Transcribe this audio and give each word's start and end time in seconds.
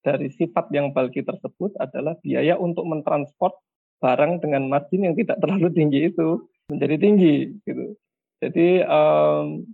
dari 0.00 0.32
sifat 0.32 0.72
yang 0.72 0.92
bulky 0.96 1.20
tersebut 1.20 1.76
adalah 1.76 2.16
biaya 2.24 2.56
untuk 2.56 2.88
mentransport 2.88 3.56
barang 4.00 4.40
dengan 4.40 4.66
margin 4.72 5.04
yang 5.04 5.14
tidak 5.14 5.38
terlalu 5.44 5.68
tinggi 5.76 6.08
itu 6.08 6.48
menjadi 6.72 6.96
tinggi 6.96 7.36
gitu. 7.68 7.94
Jadi 8.40 8.80
um, 8.88 9.68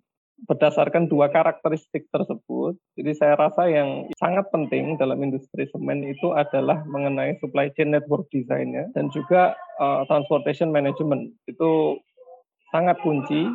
berdasarkan 0.50 1.08
dua 1.08 1.32
karakteristik 1.32 2.10
tersebut, 2.12 2.76
jadi 2.98 3.12
saya 3.16 3.34
rasa 3.38 3.70
yang 3.70 4.10
sangat 4.20 4.50
penting 4.52 4.98
dalam 5.00 5.16
industri 5.22 5.64
semen 5.70 6.04
itu 6.04 6.34
adalah 6.34 6.82
mengenai 6.90 7.38
supply 7.40 7.72
chain 7.72 7.94
network 7.94 8.26
design-nya 8.34 8.90
dan 8.92 9.08
juga 9.14 9.54
uh, 9.78 10.04
transportation 10.10 10.74
management 10.74 11.32
itu 11.48 11.96
sangat 12.74 12.98
kunci 13.00 13.48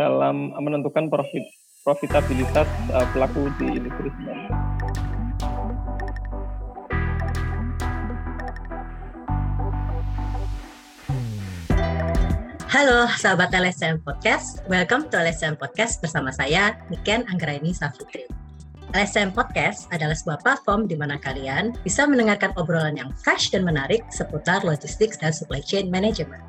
dalam 0.00 0.56
menentukan 0.56 1.12
profit 1.12 1.44
profitabilitas 1.84 2.68
uh, 2.92 3.06
pelaku 3.12 3.52
di 3.60 3.76
industri 3.78 4.08
semen. 4.16 4.59
Halo 12.80 13.04
sahabat 13.12 13.52
LSM 13.52 14.00
Podcast, 14.08 14.64
welcome 14.64 15.04
to 15.12 15.20
LSM 15.20 15.60
Podcast 15.60 16.00
bersama 16.00 16.32
saya 16.32 16.80
Niken 16.88 17.28
Anggraini 17.28 17.76
Safitri. 17.76 18.24
LSM 18.96 19.36
Podcast 19.36 19.84
adalah 19.92 20.16
sebuah 20.16 20.40
platform 20.40 20.88
di 20.88 20.96
mana 20.96 21.20
kalian 21.20 21.76
bisa 21.84 22.08
mendengarkan 22.08 22.56
obrolan 22.56 22.96
yang 22.96 23.12
fresh 23.20 23.52
dan 23.52 23.68
menarik 23.68 24.00
seputar 24.08 24.64
logistics 24.64 25.20
dan 25.20 25.28
supply 25.28 25.60
chain 25.60 25.92
management. 25.92 26.40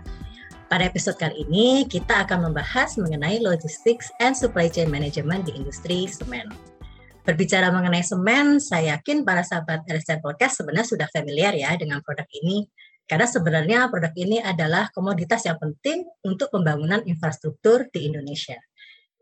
Pada 0.71 0.87
episode 0.87 1.19
kali 1.19 1.43
ini, 1.51 1.83
kita 1.83 2.23
akan 2.23 2.47
membahas 2.47 2.95
mengenai 2.95 3.43
logistics 3.43 4.07
and 4.23 4.31
supply 4.31 4.71
chain 4.71 4.87
management 4.87 5.51
di 5.51 5.59
industri 5.59 6.07
semen. 6.07 6.47
Berbicara 7.27 7.75
mengenai 7.75 8.07
semen, 8.07 8.63
saya 8.63 8.95
yakin 8.95 9.27
para 9.27 9.43
sahabat 9.43 9.83
LSM 9.83 10.23
Podcast 10.23 10.63
sebenarnya 10.63 10.87
sudah 10.95 11.07
familiar 11.11 11.51
ya 11.59 11.75
dengan 11.75 11.99
produk 11.99 12.31
ini 12.39 12.71
karena 13.09 13.27
sebenarnya 13.27 13.79
produk 13.91 14.13
ini 14.15 14.39
adalah 14.39 14.89
komoditas 14.91 15.43
yang 15.45 15.59
penting 15.59 16.07
untuk 16.25 16.49
pembangunan 16.53 17.03
infrastruktur 17.05 17.87
di 17.91 18.07
Indonesia. 18.07 18.57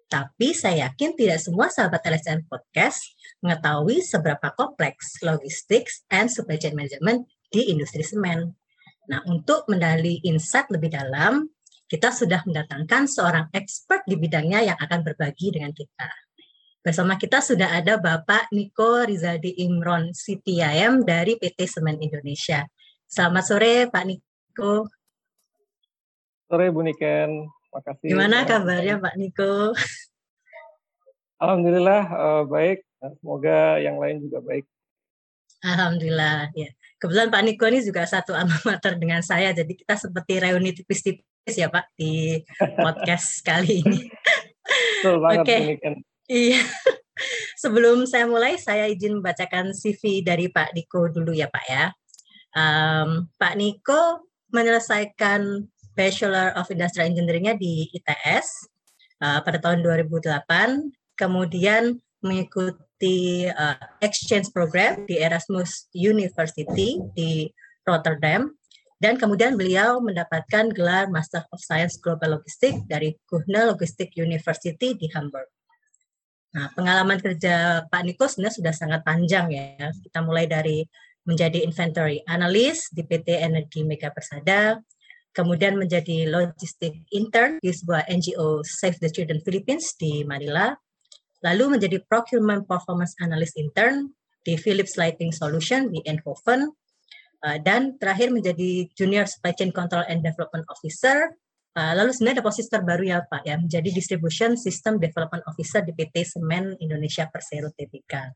Tapi 0.09 0.57
saya 0.57 0.89
yakin 0.89 1.13
tidak 1.13 1.37
semua 1.37 1.69
sahabat 1.69 2.01
LSM 2.01 2.49
Podcast 2.49 3.13
mengetahui 3.45 4.01
seberapa 4.01 4.49
kompleks 4.57 5.21
logistik 5.21 5.85
and 6.09 6.33
supply 6.33 6.57
chain 6.57 6.73
management 6.73 7.29
di 7.53 7.69
industri 7.69 8.01
semen. 8.01 8.57
Nah, 9.09 9.21
untuk 9.29 9.69
mendali 9.69 10.21
insight 10.25 10.69
lebih 10.73 10.93
dalam, 10.93 11.49
kita 11.89 12.13
sudah 12.13 12.45
mendatangkan 12.45 13.09
seorang 13.09 13.49
expert 13.53 14.05
di 14.05 14.17
bidangnya 14.17 14.73
yang 14.73 14.77
akan 14.77 15.01
berbagi 15.01 15.49
dengan 15.53 15.73
kita. 15.73 16.09
Bersama 16.79 17.17
kita 17.17 17.41
sudah 17.41 17.75
ada 17.75 17.97
Bapak 17.97 18.53
Niko 18.53 19.03
Rizaldi 19.03 19.61
Imron, 19.65 20.13
CTIM 20.13 21.03
dari 21.05 21.35
PT 21.35 21.65
Semen 21.65 21.97
Indonesia. 22.01 22.65
Selamat 23.09 23.41
sore 23.41 23.89
Pak 23.89 24.05
Niko. 24.05 24.85
Sore 26.45 26.69
Bu 26.69 26.85
Niken, 26.85 27.49
makasih. 27.73 28.05
Gimana 28.13 28.45
kabarnya 28.45 29.01
Pak 29.01 29.17
Niko? 29.17 29.73
Alhamdulillah 31.41 32.05
uh, 32.05 32.43
baik. 32.45 32.85
Semoga 33.17 33.81
yang 33.81 33.97
lain 33.97 34.21
juga 34.21 34.45
baik. 34.45 34.69
Alhamdulillah 35.65 36.53
ya. 36.53 36.69
Kebetulan 37.01 37.33
Pak 37.33 37.41
Niko 37.49 37.65
ini 37.73 37.81
juga 37.81 38.05
satu 38.05 38.37
alma 38.37 38.53
mater 38.61 39.01
dengan 39.01 39.25
saya, 39.25 39.57
jadi 39.57 39.73
kita 39.73 39.97
seperti 39.97 40.37
reuni 40.37 40.69
tipis-tipis 40.77 41.55
ya 41.57 41.65
Pak 41.65 41.89
di 41.97 42.45
podcast 42.77 43.41
kali 43.49 43.81
ini. 43.89 44.05
Betul 45.01 45.17
banget 45.17 45.45
okay. 45.49 45.59
Niken. 45.65 45.95
Iya. 46.29 46.61
Sebelum 47.57 48.05
saya 48.05 48.29
mulai, 48.29 48.61
saya 48.61 48.85
izin 48.85 49.17
membacakan 49.17 49.73
CV 49.73 50.21
dari 50.21 50.53
Pak 50.53 50.77
Niko 50.77 51.09
dulu 51.09 51.33
ya 51.33 51.49
Pak 51.49 51.65
ya. 51.65 51.89
Um, 52.57 53.29
Pak 53.37 53.53
Niko 53.57 54.25
menyelesaikan 54.49 55.69
Bachelor 55.93 56.55
of 56.55 56.71
Industrial 56.71 57.11
Engineering-nya 57.11 57.59
di 57.59 57.91
ITS 57.91 58.71
uh, 59.21 59.43
pada 59.43 59.59
tahun 59.59 59.83
2008, 59.83 60.47
kemudian 61.19 61.99
mengikuti 62.23 63.47
uh, 63.51 63.77
exchange 63.99 64.49
program 64.55 65.03
di 65.05 65.19
Erasmus 65.19 65.91
University 65.91 66.99
di 67.13 67.51
Rotterdam, 67.83 68.49
dan 68.99 69.15
kemudian 69.15 69.55
beliau 69.55 70.03
mendapatkan 70.03 70.71
gelar 70.75 71.07
Master 71.07 71.47
of 71.55 71.63
Science 71.63 71.95
Global 71.99 72.39
Logistics 72.39 72.83
dari 72.83 73.15
Kuhne 73.27 73.71
Logistik 73.71 74.11
University 74.19 74.95
di 74.95 75.07
Hamburg. 75.15 75.47
Nah, 76.49 76.67
pengalaman 76.73 77.21
kerja 77.21 77.85
Pak 77.87 78.01
Niko 78.03 78.25
sebenarnya 78.25 78.57
sudah 78.57 78.73
sangat 78.73 79.01
panjang 79.05 79.53
ya. 79.53 79.93
Kita 79.93 80.19
mulai 80.25 80.49
dari 80.49 80.83
menjadi 81.27 81.63
inventory 81.63 82.23
analyst 82.27 82.91
di 82.95 83.03
PT 83.03 83.39
Energi 83.39 83.83
Mega 83.83 84.11
Persada, 84.13 84.79
kemudian 85.33 85.77
menjadi 85.77 86.27
logistik 86.27 87.05
intern 87.13 87.61
di 87.61 87.71
sebuah 87.71 88.09
NGO 88.09 88.65
Save 88.65 88.99
the 88.99 89.09
Children 89.11 89.39
Philippines 89.45 89.93
di 89.99 90.25
Manila, 90.25 90.73
lalu 91.45 91.79
menjadi 91.79 92.01
procurement 92.07 92.65
performance 92.67 93.15
analyst 93.23 93.55
intern 93.55 94.11
di 94.43 94.55
Philips 94.59 94.95
Lighting 94.95 95.31
Solution 95.31 95.91
di 95.91 96.01
Eindhoven, 96.03 96.71
uh, 97.45 97.57
dan 97.61 97.95
terakhir 97.99 98.33
menjadi 98.33 98.87
junior 98.95 99.27
supply 99.27 99.55
chain 99.55 99.71
control 99.71 100.03
and 100.07 100.23
development 100.23 100.65
officer. 100.67 101.35
Uh, 101.77 101.93
lalu 101.93 102.11
sebenarnya 102.11 102.41
ada 102.41 102.47
posisi 102.49 102.67
terbaru 102.67 103.03
ya 103.05 103.21
Pak 103.23 103.45
ya 103.45 103.55
menjadi 103.55 103.93
distribution 103.93 104.57
system 104.57 104.97
development 104.97 105.45
officer 105.45 105.85
di 105.85 105.93
PT 105.93 106.25
Semen 106.25 106.75
Indonesia 106.81 107.29
Persero 107.29 107.69
Tbk. 107.71 108.35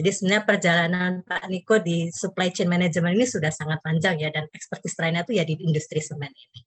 Jadi 0.00 0.16
sebenarnya 0.16 0.48
perjalanan 0.48 1.12
Pak 1.28 1.44
Niko 1.52 1.76
di 1.76 2.08
supply 2.08 2.48
chain 2.48 2.72
management 2.72 3.20
ini 3.20 3.28
sudah 3.28 3.52
sangat 3.52 3.84
panjang 3.84 4.16
ya 4.16 4.32
dan 4.32 4.48
ekspertis 4.48 4.96
lainnya 4.96 5.28
itu 5.28 5.36
ya 5.36 5.44
di 5.44 5.60
industri 5.60 6.00
semen 6.00 6.32
ini. 6.32 6.60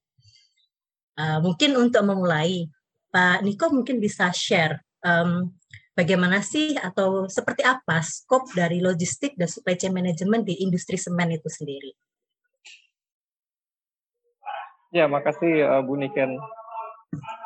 Uh, 1.17 1.41
mungkin 1.41 1.73
untuk 1.73 2.05
memulai, 2.05 2.69
Pak 3.09 3.41
Niko 3.41 3.73
mungkin 3.73 3.97
bisa 3.97 4.29
share 4.29 4.85
um, 5.01 5.49
bagaimana 5.97 6.45
sih 6.45 6.77
atau 6.77 7.25
seperti 7.25 7.65
apa 7.65 8.05
skop 8.05 8.53
dari 8.53 8.77
logistik 8.85 9.33
dan 9.33 9.49
supply 9.49 9.81
chain 9.81 9.97
management 9.97 10.45
di 10.45 10.61
industri 10.61 11.01
semen 11.01 11.33
itu 11.33 11.49
sendiri. 11.49 11.89
Ya, 14.93 15.09
makasih 15.09 15.73
uh, 15.73 15.81
Bu 15.81 15.97
Niken. 15.97 16.37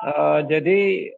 Uh, 0.03 0.43
jadi 0.51 1.15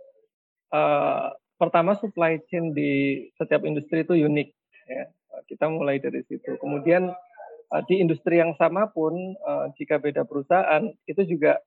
uh, 0.69 1.33
pertama 1.57 1.97
supply 1.97 2.37
chain 2.53 2.69
di 2.69 3.25
setiap 3.33 3.65
industri 3.65 4.05
itu 4.05 4.13
unik 4.13 4.58
Ya, 4.89 5.05
kita 5.45 5.69
mulai 5.69 6.01
dari 6.01 6.25
situ. 6.25 6.57
Kemudian 6.57 7.13
uh, 7.69 7.81
di 7.85 8.01
industri 8.01 8.41
yang 8.41 8.57
sama 8.57 8.89
pun 8.89 9.13
uh, 9.45 9.69
jika 9.77 10.01
beda 10.01 10.25
perusahaan 10.25 10.89
itu 11.05 11.21
juga 11.29 11.61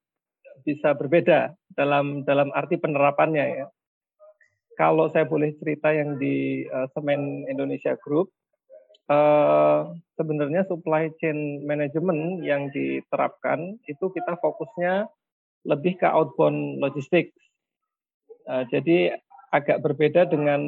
bisa 0.66 0.90
berbeda 0.98 1.54
dalam 1.78 2.26
dalam 2.26 2.50
arti 2.50 2.82
penerapannya 2.82 3.62
ya. 3.62 3.66
Kalau 4.74 5.06
saya 5.14 5.28
boleh 5.28 5.54
cerita 5.60 5.92
yang 5.92 6.16
di 6.16 6.64
Semen 6.96 7.44
Indonesia 7.44 7.92
Group, 8.00 8.32
sebenarnya 10.16 10.64
supply 10.64 11.12
chain 11.20 11.60
management 11.68 12.40
yang 12.40 12.72
diterapkan 12.72 13.76
itu 13.84 14.08
kita 14.16 14.32
fokusnya 14.40 15.12
lebih 15.68 16.00
ke 16.00 16.08
outbound 16.08 16.80
logistics. 16.80 17.36
Uh, 18.48 18.64
jadi 18.72 19.20
agak 19.52 19.84
berbeda 19.84 20.24
dengan 20.26 20.64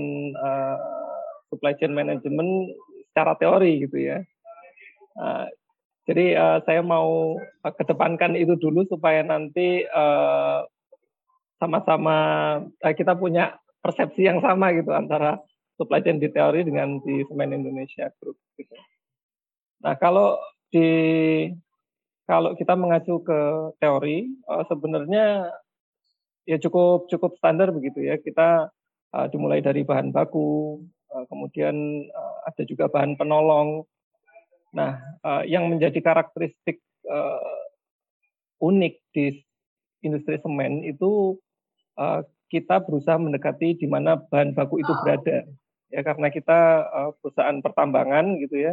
supply 1.54 1.78
chain 1.78 1.94
management 1.94 2.74
secara 3.14 3.38
teori 3.38 3.86
gitu 3.86 3.94
ya. 4.02 4.18
Uh, 5.14 5.46
jadi 6.04 6.34
uh, 6.34 6.58
saya 6.66 6.82
mau 6.82 7.38
kedepankan 7.62 8.34
itu 8.34 8.58
dulu 8.58 8.82
supaya 8.90 9.22
nanti 9.22 9.86
uh, 9.86 10.66
sama-sama 11.62 12.16
uh, 12.60 12.94
kita 12.98 13.14
punya 13.14 13.56
persepsi 13.80 14.26
yang 14.26 14.42
sama 14.42 14.74
gitu 14.74 14.90
antara 14.90 15.38
supply 15.78 16.02
chain 16.02 16.18
di 16.18 16.28
teori 16.28 16.66
dengan 16.66 16.98
di 17.00 17.22
Semen 17.24 17.54
Indonesia 17.54 18.10
Group 18.18 18.36
gitu. 18.58 18.74
Nah 19.80 19.94
kalau 19.96 20.36
di 20.68 20.90
kalau 22.24 22.56
kita 22.56 22.74
mengacu 22.74 23.20
ke 23.22 23.40
teori 23.80 24.28
uh, 24.48 24.64
sebenarnya 24.68 25.54
ya 26.44 26.56
cukup 26.60 27.08
cukup 27.08 27.36
standar 27.40 27.72
begitu 27.72 28.04
ya 28.04 28.20
kita 28.20 28.68
uh, 29.12 29.26
dimulai 29.32 29.64
dari 29.64 29.84
bahan 29.84 30.12
baku 30.12 30.80
kemudian 31.30 31.74
eh, 32.10 32.36
ada 32.46 32.62
juga 32.66 32.90
bahan 32.90 33.14
penolong. 33.14 33.86
Nah, 34.74 34.98
eh, 35.22 35.42
yang 35.54 35.70
menjadi 35.70 35.98
karakteristik 36.02 36.82
unik 38.64 38.94
di 39.12 39.44
industri 40.00 40.40
semen 40.40 40.80
itu 40.88 41.36
kita 42.48 42.80
berusaha 42.80 43.20
mendekati 43.20 43.76
di 43.76 43.84
mana 43.84 44.16
bahan 44.16 44.56
baku 44.56 44.80
itu 44.80 44.88
berada. 45.04 45.44
Ya 45.92 46.00
karena 46.00 46.32
kita 46.32 46.88
perusahaan 47.20 47.60
pertambangan 47.60 48.40
gitu 48.40 48.56
ya. 48.56 48.72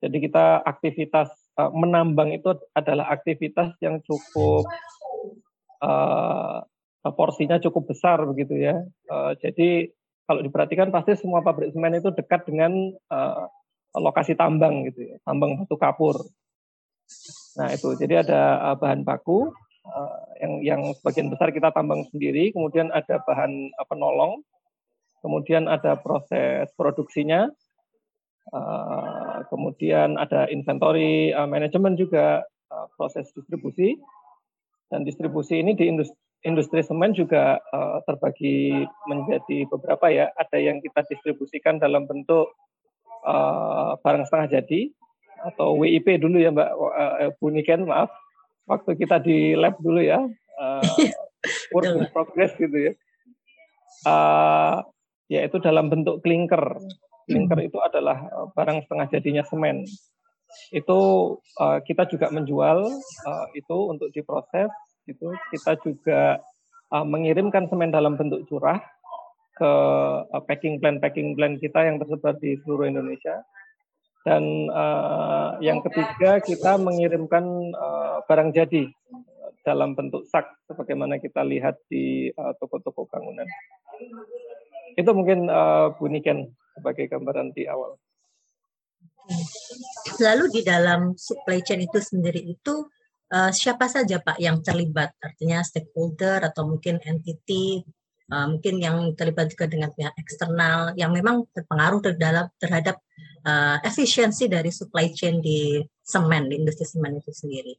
Jadi 0.00 0.24
kita 0.24 0.64
aktivitas 0.64 1.28
menambang 1.76 2.32
itu 2.32 2.56
adalah 2.72 3.12
aktivitas 3.12 3.76
yang 3.84 4.00
cukup 4.08 4.64
porsinya 7.12 7.60
cukup 7.60 7.92
besar 7.92 8.24
begitu 8.24 8.56
ya. 8.56 8.80
jadi 9.36 9.92
kalau 10.30 10.46
diperhatikan 10.46 10.94
pasti 10.94 11.18
semua 11.18 11.42
pabrik 11.42 11.74
semen 11.74 11.98
itu 11.98 12.14
dekat 12.14 12.46
dengan 12.46 12.70
uh, 13.10 13.50
lokasi 13.98 14.38
tambang 14.38 14.86
gitu 14.86 15.10
ya, 15.10 15.18
tambang 15.26 15.58
batu 15.58 15.74
kapur. 15.74 16.22
Nah 17.58 17.74
itu, 17.74 17.98
jadi 17.98 18.22
ada 18.22 18.70
uh, 18.70 18.76
bahan 18.78 19.02
baku 19.02 19.50
uh, 19.90 20.22
yang 20.38 20.62
yang 20.62 20.80
sebagian 20.94 21.34
besar 21.34 21.50
kita 21.50 21.74
tambang 21.74 22.06
sendiri, 22.14 22.54
kemudian 22.54 22.94
ada 22.94 23.18
bahan 23.26 23.74
uh, 23.74 23.86
penolong, 23.90 24.46
kemudian 25.18 25.66
ada 25.66 25.98
proses 25.98 26.70
produksinya, 26.78 27.50
uh, 28.54 29.42
kemudian 29.50 30.14
ada 30.14 30.46
inventory 30.46 31.34
uh, 31.34 31.50
manajemen 31.50 31.98
juga 31.98 32.46
uh, 32.70 32.86
proses 32.94 33.26
distribusi, 33.34 33.98
dan 34.94 35.02
distribusi 35.02 35.58
ini 35.58 35.74
di 35.74 35.90
industri, 35.90 36.14
industri 36.40 36.80
semen 36.80 37.12
juga 37.12 37.60
uh, 37.72 38.00
terbagi 38.08 38.84
menjadi 39.08 39.68
beberapa 39.68 40.08
ya, 40.08 40.32
ada 40.36 40.56
yang 40.56 40.80
kita 40.80 41.04
distribusikan 41.08 41.76
dalam 41.76 42.08
bentuk 42.08 42.52
uh, 43.24 43.96
barang 44.00 44.24
setengah 44.24 44.60
jadi 44.60 44.88
atau 45.40 45.76
WIP 45.76 46.20
dulu 46.20 46.40
ya 46.40 46.52
Mbak. 46.52 46.70
Uh, 46.76 47.30
Bu 47.40 47.52
Niken 47.52 47.88
maaf. 47.88 48.12
Waktu 48.68 48.94
kita 49.02 49.18
di 49.18 49.58
lab 49.58 49.76
dulu 49.82 49.98
ya 49.98 50.22
uh, 50.60 50.84
work 51.74 51.90
in 51.90 52.06
progress 52.14 52.54
gitu 52.54 52.92
ya. 52.92 52.92
Uh, 54.06 54.80
yaitu 55.28 55.60
dalam 55.60 55.90
bentuk 55.92 56.24
klinker 56.24 56.78
klinker 57.28 57.58
itu 57.62 57.78
adalah 57.78 58.26
barang 58.54 58.86
setengah 58.86 59.06
jadinya 59.10 59.44
semen. 59.46 59.84
Itu 60.74 60.98
uh, 61.58 61.78
kita 61.82 62.10
juga 62.10 62.30
menjual 62.30 62.78
uh, 63.26 63.46
itu 63.54 63.76
untuk 63.90 64.10
diproses 64.10 64.70
itu 65.06 65.28
kita 65.54 65.78
juga 65.80 66.42
uh, 66.92 67.06
mengirimkan 67.06 67.70
semen 67.70 67.94
dalam 67.94 68.18
bentuk 68.18 68.44
curah 68.50 68.80
ke 69.56 69.72
uh, 70.24 70.42
packing 70.48 70.80
plan 70.80 70.98
packing 70.98 71.36
plan 71.36 71.60
kita 71.60 71.84
yang 71.84 72.00
tersebar 72.00 72.36
di 72.40 72.56
seluruh 72.64 72.88
Indonesia. 72.88 73.44
Dan 74.20 74.68
uh, 74.68 75.56
yang 75.64 75.80
ketiga 75.80 76.44
kita 76.44 76.76
mengirimkan 76.76 77.72
uh, 77.72 78.20
barang 78.28 78.52
jadi 78.52 78.92
dalam 79.64 79.96
bentuk 79.96 80.28
sak 80.28 80.44
sebagaimana 80.68 81.16
kita 81.20 81.40
lihat 81.40 81.80
di 81.88 82.28
toko-toko 82.60 83.04
uh, 83.04 83.08
bangunan. 83.08 83.48
Itu 84.96 85.16
mungkin 85.16 85.48
uh, 85.48 85.96
Bu 85.96 86.12
Niken 86.12 86.52
sebagai 86.76 87.08
gambaran 87.08 87.56
di 87.56 87.64
awal. 87.64 87.96
Lalu 90.20 90.44
di 90.52 90.60
dalam 90.64 91.16
supply 91.16 91.64
chain 91.64 91.84
itu 91.84 91.98
sendiri 92.00 92.44
itu 92.44 92.88
uh, 93.32 93.50
siapa 93.54 93.86
saja 93.86 94.18
Pak 94.20 94.38
yang 94.42 94.60
terlibat? 94.60 95.14
Artinya 95.22 95.62
stakeholder 95.62 96.42
atau 96.44 96.66
mungkin 96.66 96.98
entity 97.02 97.82
uh, 98.30 98.46
mungkin 98.46 98.78
yang 98.78 98.96
terlibat 99.18 99.50
juga 99.52 99.66
dengan 99.66 99.90
pihak 99.90 100.14
eksternal 100.16 100.94
yang 100.94 101.10
memang 101.10 101.44
berpengaruh 101.50 102.00
terhadap 102.02 102.48
terhadap 102.62 102.96
uh, 103.44 103.82
efisiensi 103.82 104.46
dari 104.46 104.70
supply 104.70 105.10
chain 105.10 105.42
di 105.42 105.82
semen 106.02 106.50
di 106.50 106.54
industri 106.58 106.86
semen 106.86 107.18
itu 107.18 107.30
sendiri. 107.34 107.74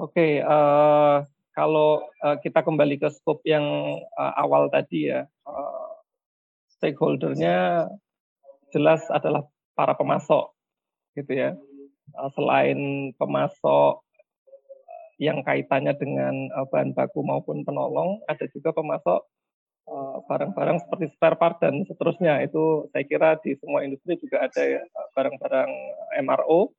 Oke, 0.00 0.16
okay, 0.16 0.32
uh, 0.40 1.28
kalau 1.52 2.08
uh, 2.24 2.40
kita 2.40 2.64
kembali 2.64 2.96
ke 2.96 3.12
scope 3.12 3.44
yang 3.44 4.00
uh, 4.16 4.32
awal 4.40 4.72
tadi 4.72 5.12
ya, 5.12 5.28
uh, 5.44 5.92
stakeholdernya 6.72 7.84
jelas 8.72 9.04
adalah 9.12 9.44
para 9.80 9.96
pemasok, 9.96 10.52
gitu 11.16 11.32
ya. 11.32 11.56
Uh, 12.12 12.28
selain 12.36 13.10
pemasok 13.16 14.04
yang 15.16 15.40
kaitannya 15.40 15.96
dengan 15.96 16.52
uh, 16.52 16.68
bahan 16.68 16.92
baku 16.92 17.24
maupun 17.24 17.64
penolong, 17.64 18.20
ada 18.28 18.44
juga 18.52 18.72
pemasok 18.72 19.20
eh, 19.88 20.16
barang-barang 20.24 20.80
seperti 20.80 21.12
spare 21.12 21.36
part 21.36 21.60
dan 21.60 21.84
seterusnya. 21.84 22.40
Itu 22.44 22.88
saya 22.92 23.04
kira 23.04 23.36
di 23.40 23.52
semua 23.60 23.84
industri 23.84 24.16
juga 24.16 24.48
ada 24.48 24.60
ya, 24.64 24.80
barang-barang 25.16 25.70
MRO, 26.24 26.72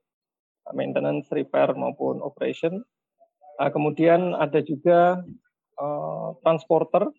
maintenance, 0.73 1.29
repair 1.33 1.73
maupun 1.77 2.21
operation. 2.21 2.81
Kemudian 3.61 4.33
ada 4.33 4.57
juga 4.65 5.21
transporter, 6.41 7.13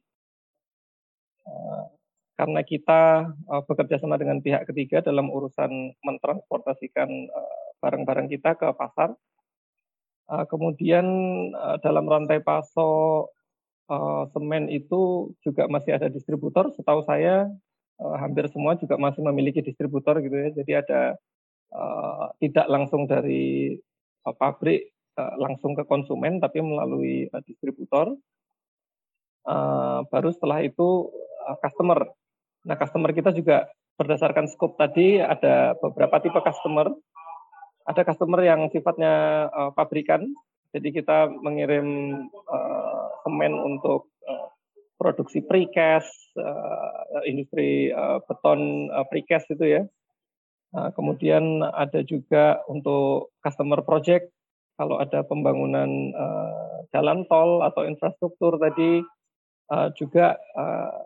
karena 2.43 2.67
kita 2.67 3.31
uh, 3.47 3.63
bekerja 3.63 4.03
sama 4.03 4.19
dengan 4.19 4.43
pihak 4.43 4.67
ketiga 4.67 4.99
dalam 4.99 5.31
urusan 5.31 5.95
mentransportasikan 6.03 7.31
barang-barang 7.79 8.27
kita 8.27 8.59
ke 8.59 8.67
pasar 8.75 9.15
Uh, 10.33 10.49
kemudian 10.49 11.05
uh, 11.53 11.77
dalam 11.85 12.09
rantai 12.09 12.41
pasok 12.41 13.29
uh, 13.93 14.25
semen 14.33 14.71
itu 14.73 15.29
juga 15.45 15.69
masih 15.69 15.99
ada 15.99 16.09
distributor. 16.09 16.73
Setahu 16.73 17.05
saya 17.05 17.53
uh, 18.01 18.17
hampir 18.17 18.49
semua 18.49 18.79
juga 18.81 18.97
masih 18.97 19.21
memiliki 19.21 19.61
distributor 19.61 20.23
gitu 20.25 20.33
ya. 20.33 20.49
Jadi 20.57 20.73
ada 20.73 21.21
uh, 21.75 22.33
tidak 22.41 22.65
langsung 22.71 23.05
dari 23.05 23.77
uh, 24.25 24.33
pabrik 24.33 24.95
uh, 25.21 25.37
langsung 25.37 25.77
ke 25.77 25.85
konsumen, 25.85 26.41
tapi 26.41 26.65
melalui 26.65 27.29
uh, 27.29 27.43
distributor. 27.45 28.17
Uh, 29.43 30.07
baru 30.09 30.33
setelah 30.33 30.65
itu 30.65 31.13
uh, 31.45 31.61
customer. 31.61 32.09
Nah 32.67 32.77
customer 32.79 33.11
kita 33.11 33.35
juga 33.35 33.71
berdasarkan 33.99 34.49
scope 34.51 34.79
tadi 34.79 35.19
ada 35.19 35.75
beberapa 35.79 36.19
tipe 36.23 36.39
customer. 36.41 36.91
Ada 37.83 38.07
customer 38.07 38.39
yang 38.47 38.71
sifatnya 38.71 39.47
uh, 39.51 39.75
pabrikan, 39.75 40.23
jadi 40.71 41.03
kita 41.03 41.35
mengirim 41.43 42.15
uh, 42.47 43.07
semen 43.27 43.59
untuk 43.59 44.07
uh, 44.23 44.55
produksi 45.03 45.43
precast, 45.43 46.15
uh, 46.39 47.27
industri 47.27 47.91
uh, 47.91 48.23
beton 48.23 48.87
uh, 48.87 49.03
precast 49.11 49.51
itu 49.51 49.67
ya. 49.67 49.83
Uh, 50.71 50.95
kemudian 50.95 51.67
ada 51.75 52.07
juga 52.07 52.63
untuk 52.71 53.35
customer 53.43 53.83
project, 53.83 54.31
kalau 54.79 55.03
ada 55.03 55.27
pembangunan 55.27 56.15
uh, 56.15 56.87
jalan 56.95 57.27
tol 57.27 57.67
atau 57.67 57.83
infrastruktur 57.83 58.63
tadi, 58.63 59.03
uh, 59.75 59.91
juga 59.99 60.39
uh, 60.55 61.03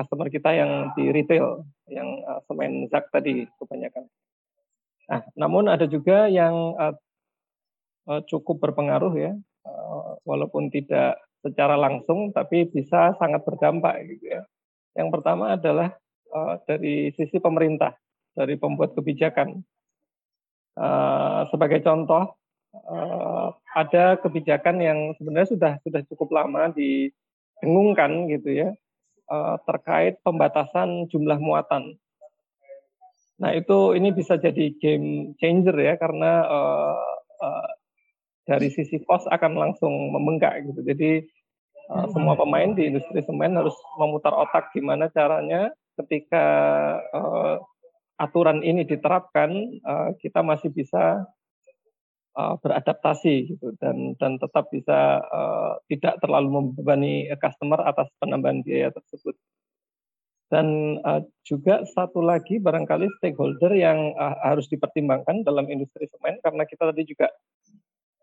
customer 0.00 0.32
kita 0.32 0.56
yang 0.56 0.96
di 0.96 1.12
retail, 1.12 1.68
yang 1.92 2.08
uh, 2.24 2.40
semen 2.48 2.88
zak 2.88 3.12
tadi 3.12 3.44
kebanyakan. 3.60 4.08
Nah, 5.12 5.20
namun 5.36 5.68
ada 5.68 5.84
juga 5.84 6.24
yang 6.32 6.72
uh, 6.80 6.96
cukup 8.24 8.64
berpengaruh 8.64 9.12
ya, 9.20 9.32
uh, 9.68 10.16
walaupun 10.24 10.72
tidak 10.72 11.20
secara 11.44 11.76
langsung, 11.76 12.32
tapi 12.32 12.64
bisa 12.64 13.12
sangat 13.20 13.44
berdampak 13.44 14.08
gitu 14.08 14.40
ya. 14.40 14.42
Yang 14.96 15.08
pertama 15.20 15.60
adalah 15.60 15.92
uh, 16.32 16.56
dari 16.64 17.12
sisi 17.12 17.36
pemerintah, 17.36 17.92
dari 18.32 18.56
pembuat 18.56 18.96
kebijakan. 18.96 19.60
Uh, 20.80 21.44
sebagai 21.52 21.84
contoh, 21.84 22.32
uh, 22.72 23.52
ada 23.76 24.16
kebijakan 24.22 24.80
yang 24.80 24.98
sebenarnya 25.18 25.50
sudah 25.50 25.72
sudah 25.82 26.00
cukup 26.08 26.30
lama 26.32 26.70
didengungkan 26.72 28.30
gitu 28.30 28.50
ya, 28.54 28.68
uh, 29.30 29.56
terkait 29.64 30.18
pembatasan 30.26 31.06
jumlah 31.08 31.38
muatan 31.38 31.96
Nah 33.40 33.56
itu 33.56 33.96
ini 33.96 34.12
bisa 34.12 34.36
jadi 34.36 34.76
game 34.76 35.32
changer 35.40 35.72
ya 35.80 35.94
karena 35.96 36.44
uh, 36.44 37.08
uh, 37.40 37.70
dari 38.44 38.68
sisi 38.68 39.00
cost 39.08 39.24
akan 39.32 39.56
langsung 39.56 40.12
membengkak 40.12 40.68
gitu. 40.68 40.84
Jadi 40.84 41.24
uh, 41.88 42.06
semua 42.12 42.36
pemain 42.36 42.76
di 42.76 42.92
industri 42.92 43.24
semen 43.24 43.56
harus 43.56 43.74
memutar 43.96 44.36
otak 44.36 44.68
gimana 44.76 45.08
caranya 45.08 45.72
ketika 45.96 46.46
uh, 47.16 47.56
aturan 48.20 48.60
ini 48.60 48.84
diterapkan 48.84 49.80
uh, 49.88 50.12
kita 50.20 50.44
masih 50.44 50.68
bisa 50.68 51.24
uh, 52.36 52.54
beradaptasi 52.60 53.54
gitu 53.54 53.74
dan 53.82 54.14
dan 54.18 54.38
tetap 54.38 54.70
bisa 54.70 55.22
uh, 55.24 55.78
tidak 55.90 56.18
terlalu 56.22 56.48
membebani 56.60 57.26
customer 57.38 57.80
atas 57.82 58.10
penambahan 58.22 58.62
biaya 58.62 58.90
tersebut. 58.94 59.34
Dan 60.50 60.98
uh, 61.06 61.22
juga 61.46 61.86
satu 61.86 62.18
lagi 62.26 62.58
barangkali 62.58 63.06
stakeholder 63.22 63.70
yang 63.78 64.18
uh, 64.18 64.34
harus 64.42 64.66
dipertimbangkan 64.66 65.46
dalam 65.46 65.70
industri 65.70 66.10
semen 66.10 66.42
karena 66.42 66.66
kita 66.66 66.90
tadi 66.90 67.06
juga 67.06 67.30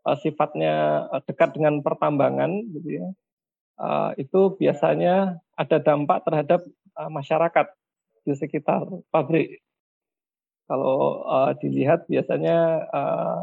uh, 0.03 0.17
sifatnya 0.19 1.07
uh, 1.07 1.23
dekat 1.23 1.55
dengan 1.55 1.79
pertambangan 1.79 2.67
gitu 2.75 2.99
ya. 2.99 3.07
Uh, 3.77 4.11
itu 4.19 4.57
biasanya 4.59 5.39
ada 5.55 5.77
dampak 5.79 6.25
terhadap 6.27 6.65
uh, 6.99 7.07
masyarakat 7.07 7.67
di 8.27 8.33
sekitar 8.35 8.83
pabrik. 9.07 9.63
Kalau 10.67 11.23
uh, 11.23 11.55
dilihat 11.55 12.11
biasanya 12.11 12.83
uh, 12.91 13.39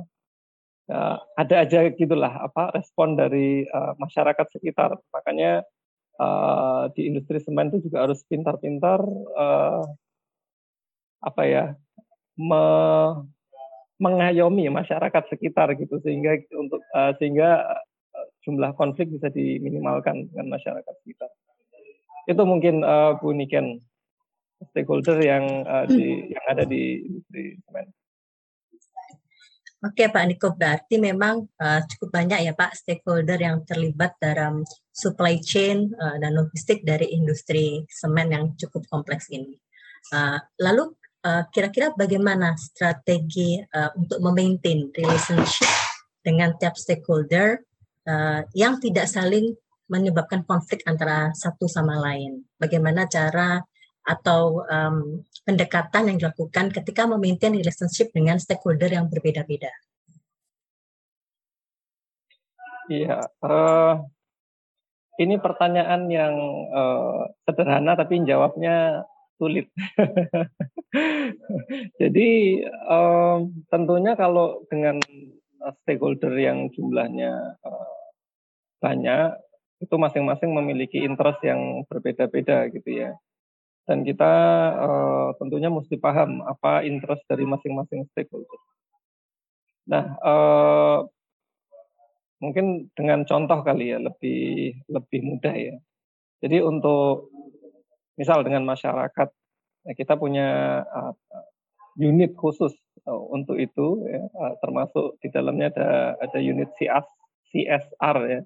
uh, 0.90 1.16
ada 1.38 1.54
aja 1.64 1.88
gitulah 1.92 2.32
apa 2.44 2.74
respon 2.74 3.16
dari 3.16 3.64
uh, 3.68 3.96
masyarakat 3.96 4.46
sekitar. 4.52 4.96
Makanya 5.12 5.64
uh, 6.20 6.90
di 6.92 7.08
industri 7.08 7.40
semen 7.40 7.72
itu 7.72 7.88
juga 7.90 8.08
harus 8.08 8.20
pintar-pintar 8.26 9.00
uh, 9.36 9.84
apa 11.24 11.42
ya 11.48 11.64
me, 12.36 12.62
mengayomi 13.96 14.68
masyarakat 14.68 15.24
sekitar 15.32 15.72
gitu 15.78 15.96
sehingga 16.04 16.36
untuk 16.52 16.84
uh, 16.92 17.16
sehingga 17.16 17.64
jumlah 18.44 18.76
konflik 18.76 19.08
bisa 19.08 19.32
diminimalkan 19.32 20.28
dengan 20.28 20.52
masyarakat 20.52 20.94
sekitar. 21.02 21.32
itu 22.24 22.40
mungkin 22.40 22.80
uh, 22.80 23.20
Bu 23.20 23.36
Niken 23.36 23.84
stakeholder 24.72 25.20
yang 25.20 25.44
uh, 25.68 25.84
di 25.84 26.32
yang 26.32 26.44
ada 26.48 26.64
di 26.64 27.04
industri 27.04 27.60
semen. 27.68 27.86
Oke 29.84 30.08
Pak 30.08 30.24
Niko, 30.24 30.56
berarti 30.56 30.96
memang 30.96 31.44
uh, 31.60 31.80
cukup 31.84 32.08
banyak 32.16 32.40
ya 32.40 32.56
Pak 32.56 32.72
stakeholder 32.72 33.36
yang 33.36 33.68
terlibat 33.68 34.16
dalam 34.16 34.64
supply 34.88 35.36
chain 35.44 35.92
uh, 36.00 36.16
dan 36.16 36.32
logistik 36.32 36.80
dari 36.88 37.12
industri 37.12 37.84
semen 37.92 38.32
yang 38.32 38.44
cukup 38.56 38.88
kompleks 38.88 39.28
ini. 39.28 39.60
Uh, 40.08 40.40
lalu 40.56 40.88
kira-kira 41.24 41.92
uh, 41.92 41.96
bagaimana 41.96 42.56
strategi 42.56 43.60
uh, 43.60 43.92
untuk 43.96 44.24
memaintain 44.24 44.88
relationship 44.92 45.68
dengan 46.24 46.56
tiap 46.56 46.80
stakeholder 46.80 47.60
uh, 48.08 48.40
yang 48.56 48.80
tidak 48.80 49.04
saling 49.04 49.52
menyebabkan 49.92 50.48
konflik 50.48 50.80
antara 50.88 51.28
satu 51.36 51.68
sama 51.68 52.00
lain? 52.00 52.40
Bagaimana 52.56 53.04
cara 53.04 53.60
atau 54.04 54.60
um, 54.68 55.24
pendekatan 55.48 56.12
yang 56.12 56.16
dilakukan 56.20 56.68
ketika 56.70 57.08
memaintain 57.08 57.56
relationship 57.56 58.12
dengan 58.12 58.36
stakeholder 58.36 58.92
yang 58.92 59.08
berbeda-beda? 59.08 59.72
Iya, 62.92 63.24
uh, 63.40 64.04
ini 65.16 65.40
pertanyaan 65.40 66.04
yang 66.12 66.36
uh, 66.68 67.32
sederhana 67.48 67.96
tapi 67.96 68.20
jawabnya 68.28 69.08
sulit. 69.40 69.72
Jadi 72.00 72.60
um, 72.84 73.64
tentunya 73.72 74.12
kalau 74.20 74.68
dengan 74.68 75.00
stakeholder 75.80 76.36
yang 76.36 76.68
jumlahnya 76.76 77.56
uh, 77.64 77.96
banyak, 78.84 79.32
itu 79.80 79.96
masing-masing 79.96 80.52
memiliki 80.52 81.00
interest 81.00 81.40
yang 81.40 81.88
berbeda-beda 81.88 82.68
gitu 82.68 82.90
ya 82.92 83.16
dan 83.84 84.00
kita 84.00 84.32
uh, 84.80 85.28
tentunya 85.36 85.68
mesti 85.68 86.00
paham 86.00 86.40
apa 86.40 86.84
interest 86.88 87.24
dari 87.28 87.44
masing-masing 87.44 88.08
stakeholder. 88.12 88.60
Nah, 89.84 90.04
uh, 90.24 90.98
mungkin 92.40 92.88
dengan 92.96 93.28
contoh 93.28 93.60
kali 93.60 93.92
ya 93.92 94.00
lebih 94.00 94.72
lebih 94.88 95.20
mudah 95.20 95.52
ya. 95.52 95.76
Jadi 96.40 96.64
untuk 96.64 97.28
misal 98.16 98.40
dengan 98.40 98.64
masyarakat 98.64 99.28
ya 99.84 99.92
kita 99.92 100.16
punya 100.16 100.80
uh, 100.88 101.12
unit 102.00 102.32
khusus 102.40 102.72
untuk 103.04 103.60
itu 103.60 104.00
ya, 104.08 104.24
termasuk 104.64 105.20
di 105.20 105.28
dalamnya 105.28 105.68
ada 105.76 106.16
ada 106.24 106.38
unit 106.40 106.72
CS, 106.80 107.04
CSR 107.52 108.16
ya 108.32 108.40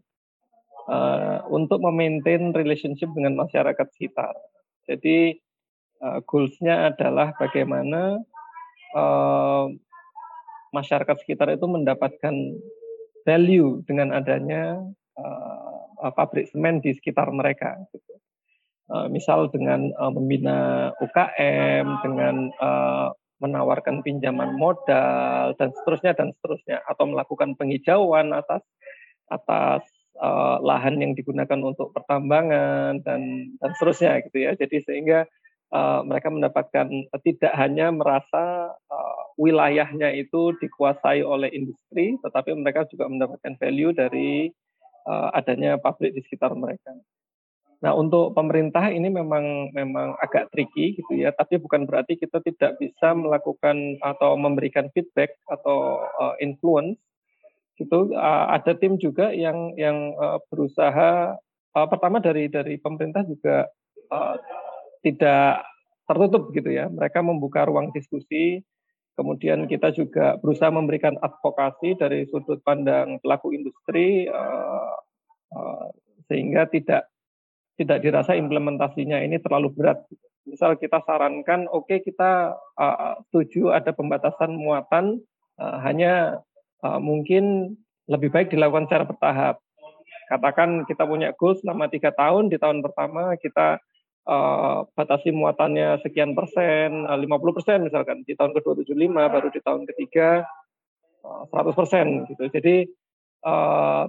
untuk 1.47 1.79
memaintain 1.79 2.51
relationship 2.51 3.07
dengan 3.15 3.39
masyarakat 3.39 3.87
sekitar. 3.95 4.35
Jadi 4.89 5.37
uh, 6.01 6.19
goals-nya 6.25 6.91
adalah 6.91 7.37
bagaimana 7.37 8.19
uh, 8.97 9.69
masyarakat 10.73 11.17
sekitar 11.21 11.53
itu 11.53 11.69
mendapatkan 11.69 12.35
value 13.29 13.85
dengan 13.85 14.17
adanya 14.17 14.81
uh, 15.21 16.13
pabrik 16.17 16.49
semen 16.49 16.81
di 16.81 16.97
sekitar 16.97 17.29
mereka. 17.29 17.77
Gitu. 17.93 18.15
Uh, 18.89 19.07
misal 19.13 19.53
dengan 19.53 19.93
uh, 20.01 20.09
membina 20.09 20.89
UKM, 21.05 21.85
dengan 22.01 22.49
uh, 22.57 23.13
menawarkan 23.39 24.01
pinjaman 24.03 24.57
modal 24.57 25.53
dan 25.61 25.71
seterusnya 25.77 26.17
dan 26.17 26.33
seterusnya, 26.41 26.81
atau 26.89 27.05
melakukan 27.07 27.55
penghijauan 27.55 28.33
atas 28.33 28.65
atas 29.29 29.85
uh, 30.19 30.59
lahan 30.61 31.01
yang 31.01 31.13
digunakan 31.15 31.59
untuk 31.63 31.95
pertambangan 31.95 33.01
dan 33.07 33.55
dan 33.59 33.71
seterusnya 33.79 34.21
gitu 34.29 34.39
ya. 34.45 34.53
Jadi 34.59 34.83
sehingga 34.85 35.25
uh, 35.73 36.05
mereka 36.05 36.29
mendapatkan 36.29 36.87
uh, 37.15 37.21
tidak 37.23 37.55
hanya 37.55 37.95
merasa 37.95 38.75
uh, 38.75 39.23
wilayahnya 39.39 40.13
itu 40.19 40.55
dikuasai 40.59 41.23
oleh 41.23 41.49
industri, 41.55 42.19
tetapi 42.21 42.53
mereka 42.59 42.85
juga 42.91 43.07
mendapatkan 43.07 43.55
value 43.57 43.95
dari 43.95 44.51
uh, 45.07 45.31
adanya 45.33 45.79
pabrik 45.79 46.13
di 46.13 46.21
sekitar 46.27 46.53
mereka. 46.59 46.93
Nah, 47.79 47.95
untuk 47.95 48.35
pemerintah 48.35 48.91
ini 48.91 49.07
memang 49.07 49.71
memang 49.71 50.19
agak 50.19 50.51
tricky 50.51 50.99
gitu 50.99 51.15
ya, 51.15 51.31
tapi 51.31 51.63
bukan 51.63 51.87
berarti 51.87 52.19
kita 52.19 52.43
tidak 52.43 52.75
bisa 52.83 53.15
melakukan 53.15 54.03
atau 54.03 54.35
memberikan 54.35 54.91
feedback 54.91 55.39
atau 55.47 56.03
uh, 56.19 56.35
influence 56.43 56.99
itu 57.79 57.99
uh, 58.13 58.47
ada 58.51 58.75
tim 58.75 58.99
juga 58.99 59.31
yang 59.31 59.73
yang 59.79 60.13
uh, 60.19 60.43
berusaha 60.51 61.39
uh, 61.75 61.87
pertama 61.87 62.19
dari 62.19 62.51
dari 62.51 62.75
pemerintah 62.83 63.23
juga 63.23 63.71
uh, 64.11 64.35
tidak 65.07 65.63
tertutup 66.09 66.51
gitu 66.51 66.71
ya. 66.73 66.91
Mereka 66.91 67.23
membuka 67.23 67.69
ruang 67.69 67.95
diskusi. 67.95 68.65
Kemudian 69.19 69.67
kita 69.67 69.91
juga 69.91 70.39
berusaha 70.39 70.71
memberikan 70.71 71.19
advokasi 71.19 71.99
dari 71.99 72.23
sudut 72.31 72.63
pandang 72.63 73.19
pelaku 73.19 73.51
industri 73.51 74.31
uh, 74.31 74.95
uh, 75.55 75.87
sehingga 76.31 76.71
tidak 76.71 77.11
tidak 77.75 77.99
dirasa 77.99 78.39
implementasinya 78.39 79.19
ini 79.19 79.43
terlalu 79.43 79.75
berat. 79.75 80.07
Misal 80.47 80.79
kita 80.79 81.03
sarankan 81.03 81.67
oke 81.67 81.91
okay, 81.91 81.99
kita 81.99 82.55
uh, 82.79 83.15
setuju 83.27 83.75
ada 83.75 83.91
pembatasan 83.91 84.55
muatan 84.55 85.19
uh, 85.59 85.77
hanya 85.83 86.43
uh, 86.85 87.01
mungkin 87.01 87.75
lebih 88.09 88.33
baik 88.33 88.49
dilakukan 88.51 88.89
secara 88.89 89.05
bertahap. 89.05 89.57
Katakan 90.29 90.85
kita 90.85 91.09
punya 91.09 91.33
goal 91.37 91.57
selama 91.57 91.89
tiga 91.89 92.13
tahun, 92.13 92.53
di 92.53 92.61
tahun 92.61 92.85
pertama 92.85 93.37
kita 93.41 93.81
uh, 94.29 94.85
batasi 94.93 95.33
muatannya 95.33 96.05
sekian 96.05 96.37
persen, 96.37 97.09
50 97.09 97.57
persen 97.57 97.79
misalkan, 97.89 98.25
di 98.29 98.37
tahun 98.37 98.53
kedua 98.53 98.77
75, 98.77 98.93
baru 99.09 99.49
di 99.49 99.61
tahun 99.65 99.83
ketiga 99.89 100.45
uh, 101.25 101.49
100 101.49 101.73
persen 101.81 102.07
gitu. 102.29 102.45
Jadi 102.53 102.89
uh, 103.49 104.05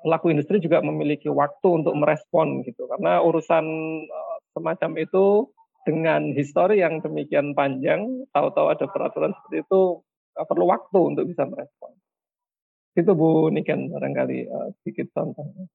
pelaku 0.00 0.32
industri 0.32 0.62
juga 0.64 0.80
memiliki 0.80 1.28
waktu 1.28 1.84
untuk 1.84 1.92
merespon 1.92 2.64
gitu, 2.64 2.88
karena 2.88 3.20
urusan 3.20 3.64
uh, 4.08 4.36
semacam 4.56 4.90
itu 4.96 5.52
dengan 5.84 6.34
histori 6.34 6.82
yang 6.82 6.98
demikian 7.04 7.54
panjang, 7.54 8.26
tahu-tahu 8.34 8.74
ada 8.74 8.90
peraturan 8.90 9.36
seperti 9.38 9.62
itu 9.62 10.02
perlu 10.44 10.68
waktu 10.68 10.98
untuk 11.00 11.24
bisa 11.24 11.48
merespon. 11.48 11.96
Itu 12.92 13.12
Bu 13.16 13.48
Niken 13.48 13.92
barangkali 13.92 14.38
uh, 14.48 14.68
sedikit 14.80 15.08
contohnya. 15.16 15.68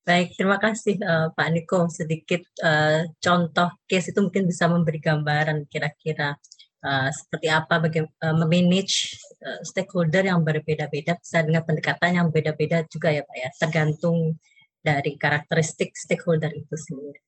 Baik, 0.00 0.32
terima 0.34 0.56
kasih 0.56 0.96
uh, 1.04 1.28
Pak 1.36 1.48
Niko. 1.52 1.86
Sedikit 1.92 2.40
uh, 2.64 3.04
contoh 3.20 3.68
case 3.84 4.10
itu 4.10 4.20
mungkin 4.24 4.48
bisa 4.48 4.64
memberi 4.64 4.96
gambaran 4.96 5.68
kira-kira 5.68 6.34
uh, 6.80 7.08
seperti 7.12 7.52
apa 7.52 7.78
bagaimana 7.84 8.16
uh, 8.24 8.36
memanage 8.40 9.20
uh, 9.44 9.60
stakeholder 9.60 10.24
yang 10.24 10.40
berbeda-beda 10.40 11.20
bisa 11.20 11.44
dengan 11.44 11.62
pendekatan 11.68 12.16
yang 12.16 12.26
berbeda-beda 12.32 12.88
juga 12.88 13.12
ya 13.12 13.22
Pak 13.28 13.36
ya, 13.36 13.48
tergantung 13.60 14.40
dari 14.80 15.20
karakteristik 15.20 15.92
stakeholder 15.92 16.48
itu 16.56 16.74
sendiri. 16.74 17.20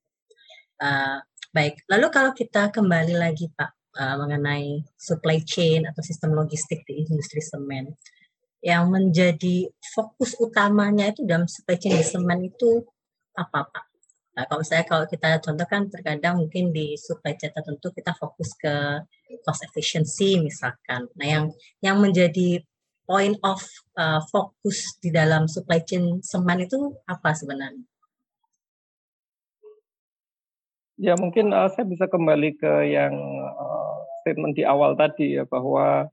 Uh, 0.81 1.21
baik, 1.53 1.85
lalu 1.93 2.09
kalau 2.09 2.33
kita 2.33 2.73
kembali 2.73 3.21
lagi 3.21 3.53
Pak 3.53 3.82
uh, 3.99 4.17
mengenai 4.21 4.85
supply 4.97 5.41
chain 5.45 5.85
atau 5.89 6.03
sistem 6.05 6.37
logistik 6.37 6.85
di 6.89 7.05
industri 7.07 7.41
semen. 7.45 7.93
Yang 8.63 8.85
menjadi 8.89 9.57
fokus 9.95 10.39
utamanya 10.39 11.11
itu 11.11 11.27
dalam 11.27 11.51
supply 11.51 11.77
chain 11.77 11.99
di 11.99 12.07
semen 12.07 12.47
itu 12.47 12.87
apa 13.35 13.67
Pak? 13.67 13.85
Nah, 14.33 14.49
kalau 14.49 14.65
saya 14.65 14.81
kalau 14.89 15.05
kita 15.05 15.45
contohkan 15.45 15.93
terkadang 15.93 16.41
mungkin 16.41 16.73
di 16.73 16.97
supply 16.97 17.37
chain 17.37 17.53
tertentu 17.53 17.93
kita 17.93 18.17
fokus 18.17 18.57
ke 18.57 19.05
cost 19.45 19.61
efficiency 19.69 20.41
misalkan. 20.41 21.05
Nah, 21.21 21.27
yang 21.29 21.45
yang 21.85 22.01
menjadi 22.01 22.65
point 23.05 23.37
of 23.45 23.61
uh, 24.01 24.25
fokus 24.33 24.97
di 25.05 25.13
dalam 25.13 25.45
supply 25.51 25.85
chain 25.85 26.25
semen 26.25 26.65
itu 26.65 26.97
apa 27.05 27.37
sebenarnya? 27.37 27.92
Ya 31.03 31.19
mungkin 31.19 31.51
uh, 31.51 31.67
saya 31.75 31.83
bisa 31.83 32.07
kembali 32.07 32.63
ke 32.63 32.87
yang 32.87 33.11
uh, 33.43 34.07
statement 34.23 34.55
di 34.55 34.63
awal 34.63 34.95
tadi 34.95 35.35
ya 35.35 35.43
bahwa 35.43 36.07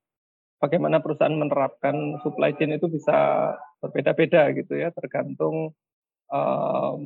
bagaimana 0.57 0.97
perusahaan 0.97 1.37
menerapkan 1.37 2.17
supply 2.25 2.57
chain 2.57 2.73
itu 2.73 2.89
bisa 2.89 3.53
berbeda-beda 3.85 4.49
gitu 4.57 4.81
ya 4.81 4.89
tergantung 4.89 5.77
um, 6.33 7.01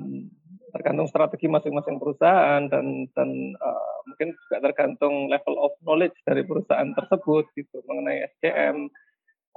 tergantung 0.72 1.12
strategi 1.12 1.52
masing-masing 1.52 2.00
perusahaan 2.00 2.63
dan 2.72 3.12
dan 3.12 3.30
uh, 3.60 3.96
mungkin 4.08 4.32
juga 4.32 4.63
tergantung 4.63 5.28
level 5.28 5.60
of 5.60 5.75
knowledge 5.84 6.16
dari 6.24 6.48
perusahaan 6.48 6.96
tersebut 6.96 7.52
gitu 7.60 7.84
mengenai 7.84 8.32
SCM. 8.40 8.88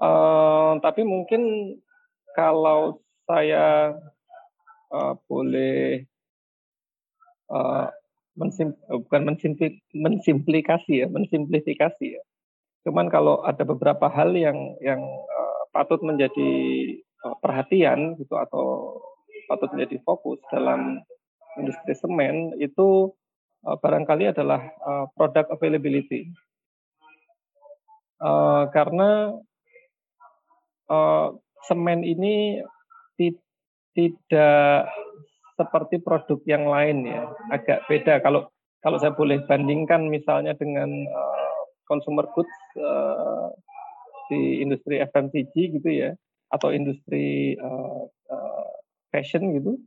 Uh, 0.03 0.83
tapi 0.83 1.07
mungkin 1.07 1.73
kalau 2.35 2.99
saya 3.23 3.95
uh, 4.91 5.15
boleh 5.31 6.03
mensim, 8.37 8.73
eh, 8.73 8.99
bukan 9.01 9.23
mensimpli, 9.33 9.81
mensimplikasi 9.97 11.05
ya, 11.05 11.07
mensimplifikasi 11.09 12.07
ya. 12.21 12.23
Cuman 12.87 13.11
kalau 13.11 13.43
ada 13.43 13.67
beberapa 13.67 14.07
hal 14.07 14.37
yang 14.39 14.79
yang 14.79 15.03
uh, 15.27 15.63
patut 15.75 15.99
menjadi 16.07 16.53
uh, 17.27 17.35
perhatian 17.43 18.15
gitu 18.21 18.39
atau 18.39 18.95
patut 19.51 19.67
menjadi 19.75 19.99
fokus 20.07 20.39
dalam 20.55 21.03
industri 21.59 21.99
semen 21.99 22.55
itu 22.63 23.11
uh, 23.67 23.77
barangkali 23.83 24.31
adalah 24.31 24.63
uh, 24.87 25.11
product 25.19 25.51
availability. 25.51 26.31
Uh, 28.23 28.71
karena 28.71 29.35
uh, 30.89 31.35
semen 31.67 32.07
ini 32.07 32.63
tidak 33.97 34.93
seperti 35.57 35.99
produk 36.05 36.39
yang 36.45 36.69
lain 36.69 37.09
ya, 37.09 37.33
agak 37.51 37.89
beda. 37.89 38.21
Kalau 38.21 38.53
kalau 38.85 39.01
saya 39.01 39.17
boleh 39.17 39.43
bandingkan 39.49 40.07
misalnya 40.07 40.55
dengan 40.55 40.89
uh, 41.09 41.61
consumer 41.89 42.29
goods 42.37 42.53
uh, 42.79 43.51
di 44.31 44.63
industri 44.63 45.01
FMCG 45.01 45.81
gitu 45.81 45.89
ya, 45.91 46.15
atau 46.53 46.71
industri 46.71 47.57
uh, 47.57 48.05
uh, 48.31 48.71
fashion 49.11 49.57
gitu, 49.57 49.81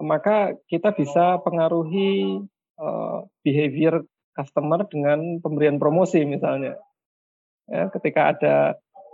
maka 0.00 0.56
kita 0.70 0.94
bisa 0.94 1.42
pengaruhi 1.42 2.40
uh, 2.80 3.26
behavior 3.42 4.04
customer 4.36 4.84
dengan 4.88 5.40
pemberian 5.40 5.80
promosi 5.80 6.22
misalnya. 6.28 6.76
Ya, 7.66 7.90
ketika 7.90 8.30
ada 8.30 8.56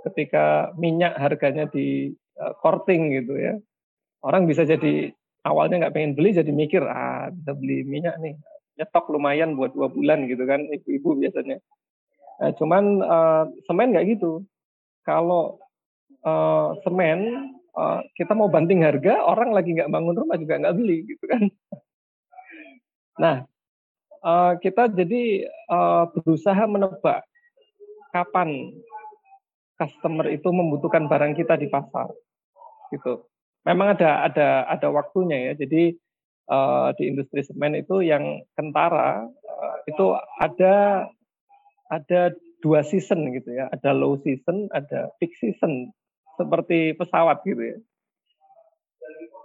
ketika 0.05 0.75
minyak 0.77 1.17
harganya 1.17 1.71
di 1.71 2.13
uh, 2.37 2.53
korting 2.59 3.15
gitu 3.23 3.39
ya, 3.39 3.55
orang 4.27 4.45
bisa 4.51 4.67
jadi 4.67 5.15
awalnya 5.43 5.87
nggak 5.87 5.95
pengen 5.95 6.13
beli 6.15 6.35
jadi 6.35 6.53
mikir 6.55 6.83
ah 6.87 7.31
bisa 7.31 7.53
beli 7.55 7.83
minyak 7.83 8.19
nih 8.23 8.35
nyetok 8.79 9.13
lumayan 9.13 9.55
buat 9.55 9.77
dua 9.77 9.93
bulan 9.93 10.25
gitu 10.27 10.43
kan 10.49 10.65
ibu-ibu 10.65 11.19
biasanya. 11.21 11.61
Nah, 12.41 12.51
cuman 12.57 12.85
uh, 13.05 13.45
semen 13.69 13.93
nggak 13.93 14.19
gitu. 14.19 14.43
Kalau 15.05 15.61
uh, 16.25 16.75
semen 16.83 17.53
uh, 17.77 18.01
kita 18.17 18.33
mau 18.33 18.49
banting 18.49 18.83
harga, 18.83 19.23
orang 19.23 19.53
lagi 19.53 19.77
nggak 19.77 19.93
bangun 19.93 20.17
rumah 20.17 20.37
juga 20.41 20.59
nggak 20.59 20.77
beli 20.77 20.97
gitu 21.07 21.25
kan. 21.29 21.43
Nah, 23.13 23.45
uh, 24.25 24.57
kita 24.57 24.89
jadi 24.89 25.45
uh, 25.69 26.09
berusaha 26.17 26.65
menebak 26.65 27.21
kapan 28.09 28.73
customer 29.77 30.33
itu 30.33 30.49
membutuhkan 30.49 31.05
barang 31.13 31.37
kita 31.37 31.61
di 31.61 31.69
pasar, 31.69 32.09
gitu. 32.89 33.29
Memang 33.63 33.95
ada 33.95 34.27
ada 34.27 34.49
ada 34.67 34.89
waktunya 34.91 35.51
ya. 35.51 35.53
Jadi 35.55 35.95
uh, 36.51 36.91
di 36.99 37.15
industri 37.15 37.47
semen 37.47 37.79
itu 37.79 38.03
yang 38.03 38.43
kentara 38.59 39.27
uh, 39.27 39.77
itu 39.87 40.19
ada 40.43 41.07
ada 41.87 42.21
dua 42.63 42.83
season 42.83 43.31
gitu 43.35 43.55
ya. 43.55 43.71
Ada 43.71 43.95
low 43.95 44.19
season, 44.27 44.67
ada 44.75 45.15
peak 45.23 45.35
season 45.39 45.95
seperti 46.35 46.99
pesawat 46.99 47.43
gitu 47.47 47.63
ya. 47.63 47.79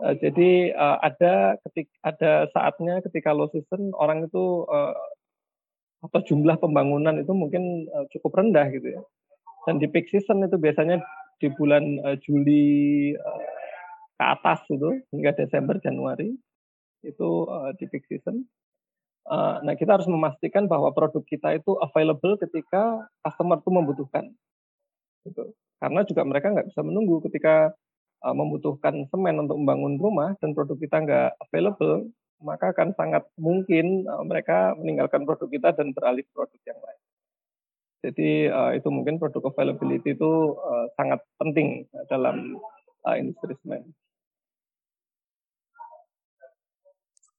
Uh, 0.01 0.13
jadi 0.17 0.73
uh, 0.73 0.97
ada 1.01 1.57
ketik 1.65 1.89
ada 2.01 2.49
saatnya 2.53 3.01
ketika 3.05 3.33
low 3.33 3.49
season 3.53 3.93
orang 3.97 4.25
itu 4.25 4.65
uh, 4.69 4.93
atau 5.97 6.21
jumlah 6.21 6.61
pembangunan 6.61 7.17
itu 7.17 7.33
mungkin 7.33 7.89
uh, 7.93 8.05
cukup 8.13 8.41
rendah 8.41 8.69
gitu 8.73 8.97
ya. 8.97 9.01
Dan 9.69 9.77
di 9.77 9.89
peak 9.89 10.09
season 10.09 10.45
itu 10.45 10.57
biasanya 10.57 11.01
di 11.37 11.49
bulan 11.53 12.01
uh, 12.01 12.17
Juli 12.23 13.13
ke 14.17 14.23
atas 14.25 14.65
itu 14.73 15.05
hingga 15.13 15.31
Desember 15.37 15.77
Januari 15.77 16.33
itu 17.05 17.29
uh, 17.45 17.71
di 17.77 17.85
peak 17.85 18.09
season. 18.09 18.49
Uh, 19.27 19.59
nah 19.61 19.75
kita 19.75 19.99
harus 19.99 20.07
memastikan 20.09 20.65
bahwa 20.65 20.89
produk 20.95 21.21
kita 21.27 21.59
itu 21.59 21.75
available 21.83 22.39
ketika 22.41 23.05
customer 23.21 23.61
itu 23.61 23.69
membutuhkan. 23.69 24.25
Gitu. 25.27 25.53
Karena 25.77 26.01
juga 26.07 26.21
mereka 26.25 26.55
nggak 26.55 26.73
bisa 26.73 26.81
menunggu 26.81 27.21
ketika 27.29 27.75
uh, 28.25 28.33
membutuhkan 28.33 29.05
semen 29.13 29.37
untuk 29.45 29.59
membangun 29.61 29.99
rumah 30.01 30.33
dan 30.41 30.57
produk 30.57 30.79
kita 30.79 30.97
nggak 31.03 31.29
available, 31.43 32.09
maka 32.41 32.73
akan 32.73 32.95
sangat 32.97 33.27
mungkin 33.37 34.07
uh, 34.09 34.23
mereka 34.25 34.73
meninggalkan 34.79 35.27
produk 35.27 35.49
kita 35.51 35.69
dan 35.77 35.93
beralih 35.93 36.25
ke 36.25 36.31
produk 36.33 36.61
yang 36.65 36.79
lain. 36.81 37.01
Jadi 38.07 38.31
uh, 38.47 38.71
itu 38.71 38.87
mungkin 38.87 39.19
produk 39.19 39.51
availability 39.51 40.15
itu 40.15 40.55
uh, 40.55 40.87
sangat 40.95 41.19
penting 41.35 41.83
dalam 42.07 42.55
uh, 43.03 43.15
industri 43.19 43.57
semen. 43.59 43.91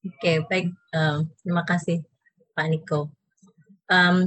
Oke, 0.06 0.46
baik. 0.46 0.70
Um, 0.94 1.26
terima 1.42 1.66
kasih, 1.66 2.06
Pak 2.54 2.66
Niko. 2.70 3.10
Um, 3.90 4.22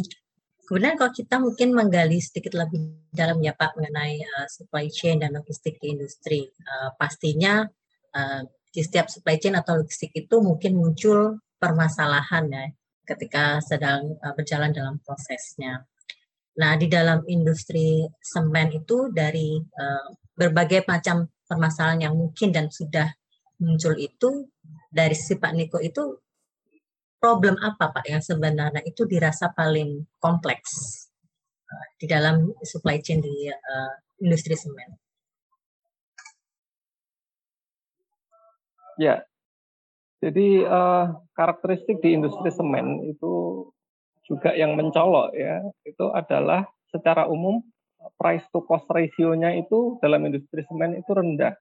kemudian 0.68 1.00
kalau 1.00 1.12
kita 1.16 1.40
mungkin 1.40 1.72
menggali 1.72 2.20
sedikit 2.20 2.60
lebih 2.60 3.08
dalam 3.16 3.40
ya 3.40 3.56
Pak 3.56 3.80
mengenai 3.80 4.20
uh, 4.20 4.48
supply 4.52 4.92
chain 4.92 5.24
dan 5.24 5.32
logistik 5.32 5.80
di 5.80 5.96
industri, 5.96 6.44
uh, 6.44 6.92
pastinya 7.00 7.64
uh, 8.12 8.42
di 8.68 8.82
setiap 8.84 9.08
supply 9.08 9.40
chain 9.40 9.56
atau 9.56 9.80
logistik 9.80 10.12
itu 10.12 10.44
mungkin 10.44 10.76
muncul 10.76 11.40
permasalahan 11.56 12.52
ya 12.52 12.66
ketika 13.08 13.64
sedang 13.64 14.20
uh, 14.20 14.36
berjalan 14.36 14.76
dalam 14.76 15.00
prosesnya. 15.00 15.88
Nah, 16.60 16.76
di 16.76 16.92
dalam 16.92 17.24
industri 17.32 18.04
semen 18.20 18.76
itu 18.76 19.08
dari 19.08 19.56
uh, 19.56 20.08
berbagai 20.36 20.84
macam 20.84 21.32
permasalahan 21.48 22.12
yang 22.12 22.16
mungkin 22.20 22.52
dan 22.52 22.68
sudah 22.68 23.08
muncul 23.62 23.94
itu 23.96 24.50
dari 24.90 25.14
si 25.14 25.38
Pak 25.38 25.54
Niko 25.54 25.78
itu 25.80 26.18
problem 27.22 27.56
apa 27.62 27.94
Pak 27.94 28.10
yang 28.10 28.20
sebenarnya 28.20 28.82
itu 28.82 29.06
dirasa 29.06 29.54
paling 29.54 30.02
kompleks 30.18 30.70
uh, 31.70 31.86
di 32.02 32.10
dalam 32.10 32.50
supply 32.66 32.98
chain 33.00 33.22
di 33.22 33.48
uh, 33.48 33.94
industri 34.20 34.58
semen? 34.58 34.98
Ya, 39.00 39.24
jadi 40.22 40.66
uh, 40.70 41.18
karakteristik 41.34 41.98
di 42.06 42.14
industri 42.14 42.54
semen 42.54 43.10
itu 43.10 43.66
juga 44.30 44.54
yang 44.54 44.78
mencolok 44.78 45.34
ya, 45.34 45.66
itu 45.82 46.06
adalah 46.14 46.70
secara 46.94 47.26
umum 47.26 47.66
price 48.22 48.46
to 48.54 48.62
cost 48.66 48.86
ratio-nya 48.90 49.58
itu 49.58 49.98
dalam 49.98 50.22
industri 50.30 50.62
semen 50.70 50.98
itu 50.98 51.10
rendah. 51.10 51.58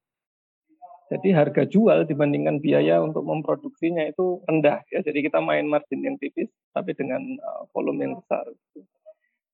Jadi 1.11 1.35
harga 1.35 1.67
jual 1.67 2.07
dibandingkan 2.07 2.63
biaya 2.63 3.03
untuk 3.03 3.27
memproduksinya 3.27 4.07
itu 4.07 4.39
rendah 4.47 4.79
ya. 4.95 5.03
Jadi 5.03 5.27
kita 5.27 5.43
main 5.43 5.67
margin 5.67 6.07
yang 6.07 6.15
tipis 6.23 6.47
tapi 6.71 6.95
dengan 6.95 7.19
uh, 7.43 7.67
volume 7.75 8.07
yang 8.07 8.15
besar. 8.23 8.47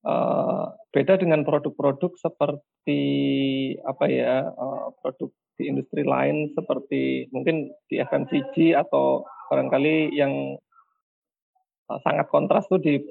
Uh, 0.05 0.69
beda 0.93 1.17
dengan 1.17 1.41
produk-produk 1.41 2.13
seperti 2.21 3.01
apa 3.83 4.05
ya 4.05 4.53
uh, 4.53 4.93
produk 5.01 5.33
di 5.57 5.73
industri 5.73 6.05
lain 6.05 6.53
seperti 6.53 7.25
mungkin 7.33 7.73
di 7.89 7.97
FMCG 8.05 8.77
atau 8.77 9.25
barangkali 9.49 10.13
yang 10.13 10.55
sangat 12.05 12.29
kontras 12.29 12.69
tuh 12.69 12.77
di 12.77 13.01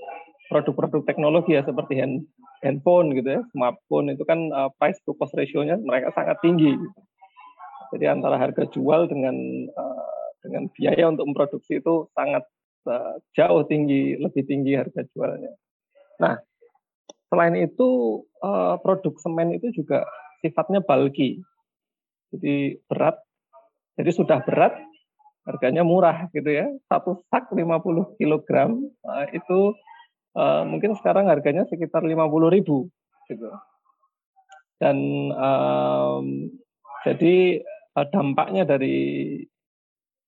produk-produk 0.47 1.03
teknologi 1.03 1.59
ya 1.59 1.67
seperti 1.67 1.99
hand, 1.99 2.23
handphone 2.63 3.11
gitu 3.19 3.41
ya, 3.41 3.43
smartphone 3.51 4.15
itu 4.15 4.23
kan 4.23 4.53
price 4.79 5.01
to 5.03 5.17
cost 5.19 5.35
ratio-nya 5.35 5.81
mereka 5.83 6.15
sangat 6.15 6.39
tinggi. 6.45 6.77
Gitu. 6.77 7.01
Jadi 7.95 8.05
antara 8.07 8.37
harga 8.41 8.65
jual 8.71 9.07
dengan 9.11 9.37
uh, 9.71 10.27
dengan 10.43 10.71
biaya 10.71 11.11
untuk 11.11 11.27
memproduksi 11.27 11.83
itu 11.83 12.07
sangat 12.15 12.47
uh, 12.87 13.19
jauh 13.35 13.67
tinggi, 13.67 14.15
lebih 14.19 14.47
tinggi 14.47 14.79
harga 14.79 15.03
jualnya. 15.11 15.53
Nah, 16.23 16.39
selain 17.29 17.59
itu 17.59 18.23
uh, 18.41 18.79
produk 18.81 19.15
semen 19.19 19.59
itu 19.59 19.75
juga 19.75 20.07
sifatnya 20.41 20.81
bulky. 20.81 21.43
Jadi 22.35 22.79
berat. 22.87 23.19
Jadi 23.97 24.11
sudah 24.13 24.45
berat, 24.45 24.77
harganya 25.49 25.83
murah 25.87 26.29
gitu 26.31 26.51
ya. 26.51 26.69
Satu 26.91 27.25
sak 27.33 27.51
50 27.51 28.19
kg 28.19 28.51
uh, 29.07 29.27
itu 29.33 29.73
uh, 30.37 30.63
mungkin 30.69 30.95
sekarang 30.99 31.33
harganya 31.33 31.65
sekitar 31.67 32.05
50 32.05 32.55
ribu 32.55 32.91
gitu. 33.31 33.51
Dan 34.77 34.97
um, 35.33 36.53
jadi 37.07 37.65
dampaknya 38.05 38.69
dari 38.69 39.41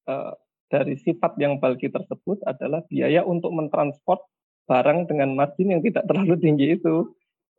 uh, 0.08 0.32
dari 0.68 0.94
sifat 0.96 1.36
yang 1.40 1.60
bulky 1.60 1.92
tersebut 1.92 2.40
adalah 2.44 2.84
biaya 2.88 3.24
untuk 3.24 3.52
mentransport 3.52 4.24
barang 4.68 5.08
dengan 5.08 5.32
margin 5.36 5.72
yang 5.72 5.82
tidak 5.84 6.04
terlalu 6.08 6.36
tinggi 6.40 6.76
itu 6.76 7.12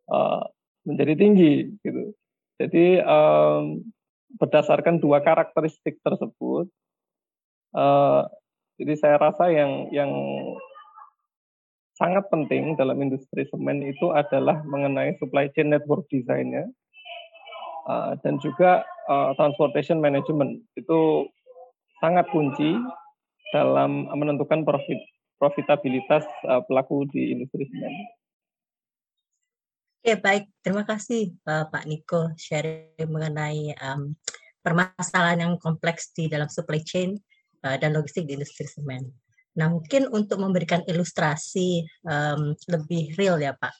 uh, 0.09 0.45
menjadi 0.85 1.13
tinggi 1.17 1.53
gitu. 1.85 2.13
Jadi 2.59 2.99
berdasarkan 4.35 4.99
dua 4.99 5.23
karakteristik 5.23 6.03
tersebut, 6.03 6.67
jadi 8.75 8.93
saya 8.99 9.15
rasa 9.15 9.47
yang 9.47 9.87
yang 9.95 10.11
sangat 11.99 12.31
penting 12.31 12.79
dalam 12.79 12.95
industri 13.03 13.43
semen 13.51 13.83
itu 13.83 14.15
adalah 14.15 14.63
mengenai 14.63 15.19
supply 15.19 15.51
chain 15.51 15.67
network 15.67 16.07
design-nya 16.07 16.63
uh, 17.89 18.13
dan 18.21 18.37
juga 18.37 18.85
uh, 19.09 19.33
transportation 19.33 19.97
management 19.97 20.61
itu 20.77 21.25
sangat 21.97 22.29
kunci 22.29 22.77
dalam 23.49 24.05
menentukan 24.13 24.61
profit 24.61 25.01
profitabilitas 25.41 26.23
uh, 26.45 26.61
pelaku 26.69 27.09
di 27.09 27.33
industri 27.33 27.65
semen. 27.65 27.93
Oke 29.99 30.15
baik, 30.15 30.47
terima 30.63 30.87
kasih 30.87 31.35
Pak 31.43 31.83
Niko 31.83 32.31
sharing 32.39 33.03
mengenai 33.03 33.75
um, 33.83 34.15
permasalahan 34.63 35.43
yang 35.43 35.53
kompleks 35.59 36.15
di 36.15 36.31
dalam 36.31 36.47
supply 36.47 36.79
chain 36.85 37.19
uh, 37.67 37.75
dan 37.75 37.95
logistik 37.97 38.23
di 38.29 38.39
industri 38.39 38.63
semen. 38.63 39.11
Nah, 39.57 39.67
mungkin 39.67 40.07
untuk 40.13 40.39
memberikan 40.39 40.85
ilustrasi 40.87 41.83
um, 42.07 42.55
lebih 42.69 43.17
real 43.19 43.35
ya 43.41 43.51
Pak, 43.57 43.73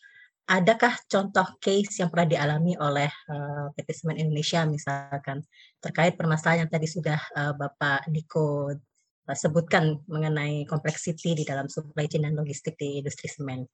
adakah 0.50 0.98
contoh 1.06 1.46
case 1.62 2.02
yang 2.02 2.10
pernah 2.10 2.26
dialami 2.26 2.74
oleh 2.82 3.06
uh, 3.30 3.70
PT 3.78 3.94
Semen 3.94 4.18
Indonesia 4.18 4.66
misalkan 4.66 5.46
terkait 5.78 6.18
permasalahan 6.18 6.66
yang 6.66 6.72
tadi 6.74 6.90
sudah 6.90 7.22
uh, 7.38 7.54
Bapak 7.54 8.10
Niko 8.10 8.74
uh, 8.74 9.38
sebutkan 9.38 10.02
mengenai 10.10 10.66
kompleksiti 10.66 11.38
di 11.38 11.46
dalam 11.46 11.70
supply 11.70 12.10
chain 12.10 12.26
dan 12.26 12.34
logistik 12.34 12.74
di 12.82 12.98
industri 12.98 13.30
semen? 13.30 13.70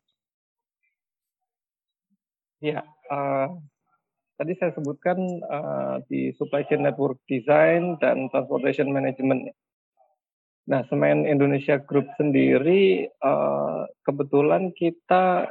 Ya, 2.59 2.83
uh, 3.07 3.55
tadi 4.35 4.59
saya 4.59 4.75
sebutkan 4.75 5.15
uh, 5.47 6.03
di 6.11 6.35
supply 6.35 6.67
chain 6.67 6.83
network 6.83 7.23
design 7.31 7.95
dan 8.03 8.27
transportation 8.35 8.91
management. 8.91 9.47
Nah, 10.65 10.81
Semen 10.89 11.29
Indonesia 11.29 11.77
Group 11.77 12.09
sendiri 12.17 13.05
uh, 13.21 13.85
kebetulan 14.01 14.73
kita 14.73 15.45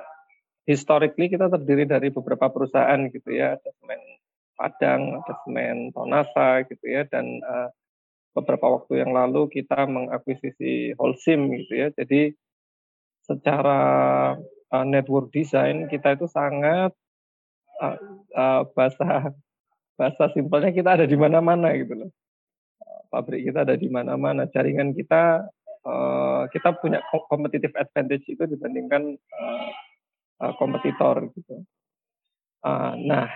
historically 0.64 1.28
kita 1.28 1.48
terdiri 1.48 1.84
dari 1.84 2.08
beberapa 2.08 2.48
perusahaan 2.48 3.00
gitu 3.12 3.30
ya, 3.32 3.56
ada 3.56 3.70
semen 3.80 4.00
Padang, 4.54 5.18
ada 5.18 5.34
semen 5.42 5.90
Tonasa 5.90 6.62
gitu 6.70 6.86
ya, 6.86 7.02
dan 7.10 7.42
uh, 7.42 7.68
beberapa 8.38 8.78
waktu 8.78 9.02
yang 9.02 9.10
lalu 9.10 9.50
kita 9.50 9.86
mengakuisisi 9.86 10.94
Holcim 10.94 11.50
gitu 11.54 11.72
ya. 11.74 11.88
Jadi 11.94 12.34
secara 13.26 13.80
uh, 14.70 14.86
network 14.86 15.34
design 15.34 15.90
kita 15.90 16.14
itu 16.14 16.30
sangat 16.30 16.94
uh, 17.82 17.96
uh, 18.34 18.62
bahasa 18.74 19.34
bahasa 19.98 20.30
simpelnya 20.34 20.74
kita 20.74 21.02
ada 21.02 21.06
di 21.06 21.14
mana-mana 21.18 21.70
gitu 21.74 22.06
loh. 22.06 22.10
pabrik 23.14 23.46
kita 23.46 23.62
ada 23.62 23.78
di 23.78 23.86
mana-mana, 23.86 24.50
jaringan 24.50 24.90
kita 24.90 25.46
uh, 25.86 26.50
kita 26.50 26.74
punya 26.82 26.98
competitive 27.30 27.70
advantage 27.78 28.26
itu 28.26 28.42
dibandingkan 28.42 29.14
uh, 30.40 30.52
kompetitor 30.56 31.30
gitu. 31.34 31.62
Uh, 32.64 32.96
nah, 33.04 33.28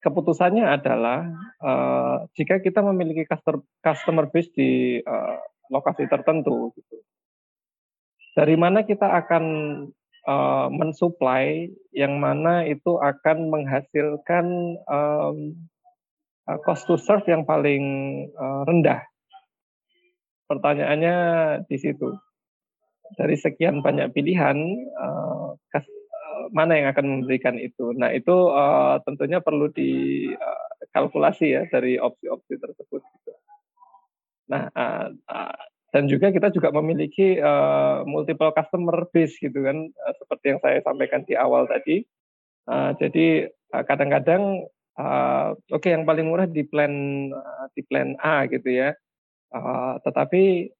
keputusannya 0.00 0.64
adalah 0.64 1.28
uh, 1.60 2.24
jika 2.34 2.64
kita 2.64 2.80
memiliki 2.80 3.28
customer 3.28 3.60
customer 3.84 4.24
base 4.32 4.48
di 4.56 4.98
lokasi 5.68 6.08
tertentu, 6.08 6.72
gitu, 6.74 6.96
dari 8.32 8.56
mana 8.56 8.82
kita 8.84 9.06
akan 9.08 9.44
mensuplai 10.70 11.66
yang 11.90 12.22
mana 12.22 12.62
itu 12.62 12.94
akan 12.94 13.50
menghasilkan 13.50 14.78
cost 16.62 16.86
to 16.86 16.94
serve 16.94 17.26
yang 17.26 17.42
paling 17.42 17.82
rendah. 18.38 19.02
Pertanyaannya 20.46 21.16
di 21.66 21.76
situ 21.80 22.14
dari 23.16 23.36
sekian 23.36 23.84
banyak 23.84 24.12
pilihan 24.16 24.56
uh, 24.96 25.54
uh, 25.54 26.44
mana 26.52 26.78
yang 26.78 26.88
akan 26.92 27.06
memberikan 27.20 27.56
itu. 27.60 27.92
Nah 27.96 28.12
itu 28.12 28.32
uh, 28.52 29.00
tentunya 29.04 29.40
perlu 29.40 29.68
dikalkulasi 29.72 31.46
uh, 31.48 31.52
ya 31.60 31.62
dari 31.68 32.00
opsi-opsi 32.00 32.54
tersebut. 32.56 33.00
Gitu. 33.02 33.32
Nah 34.48 34.68
uh, 34.72 35.06
uh, 35.28 35.56
dan 35.92 36.08
juga 36.08 36.32
kita 36.32 36.48
juga 36.48 36.72
memiliki 36.72 37.36
uh, 37.36 38.00
multiple 38.08 38.48
customer 38.56 39.04
base 39.12 39.36
gitu 39.36 39.60
kan, 39.60 39.92
uh, 39.92 40.14
seperti 40.16 40.56
yang 40.56 40.60
saya 40.64 40.80
sampaikan 40.80 41.20
di 41.28 41.36
awal 41.36 41.68
tadi. 41.68 42.00
Uh, 42.64 42.96
jadi 42.96 43.52
kadang-kadang 43.72 44.68
uh, 44.96 45.56
oke 45.56 45.80
okay, 45.80 45.92
yang 45.92 46.08
paling 46.08 46.28
murah 46.28 46.48
di 46.48 46.64
plan 46.64 46.92
uh, 47.32 47.66
di 47.76 47.84
plan 47.84 48.16
A 48.24 48.48
gitu 48.48 48.68
ya. 48.72 48.96
Uh, 49.52 50.00
tetapi 50.00 50.72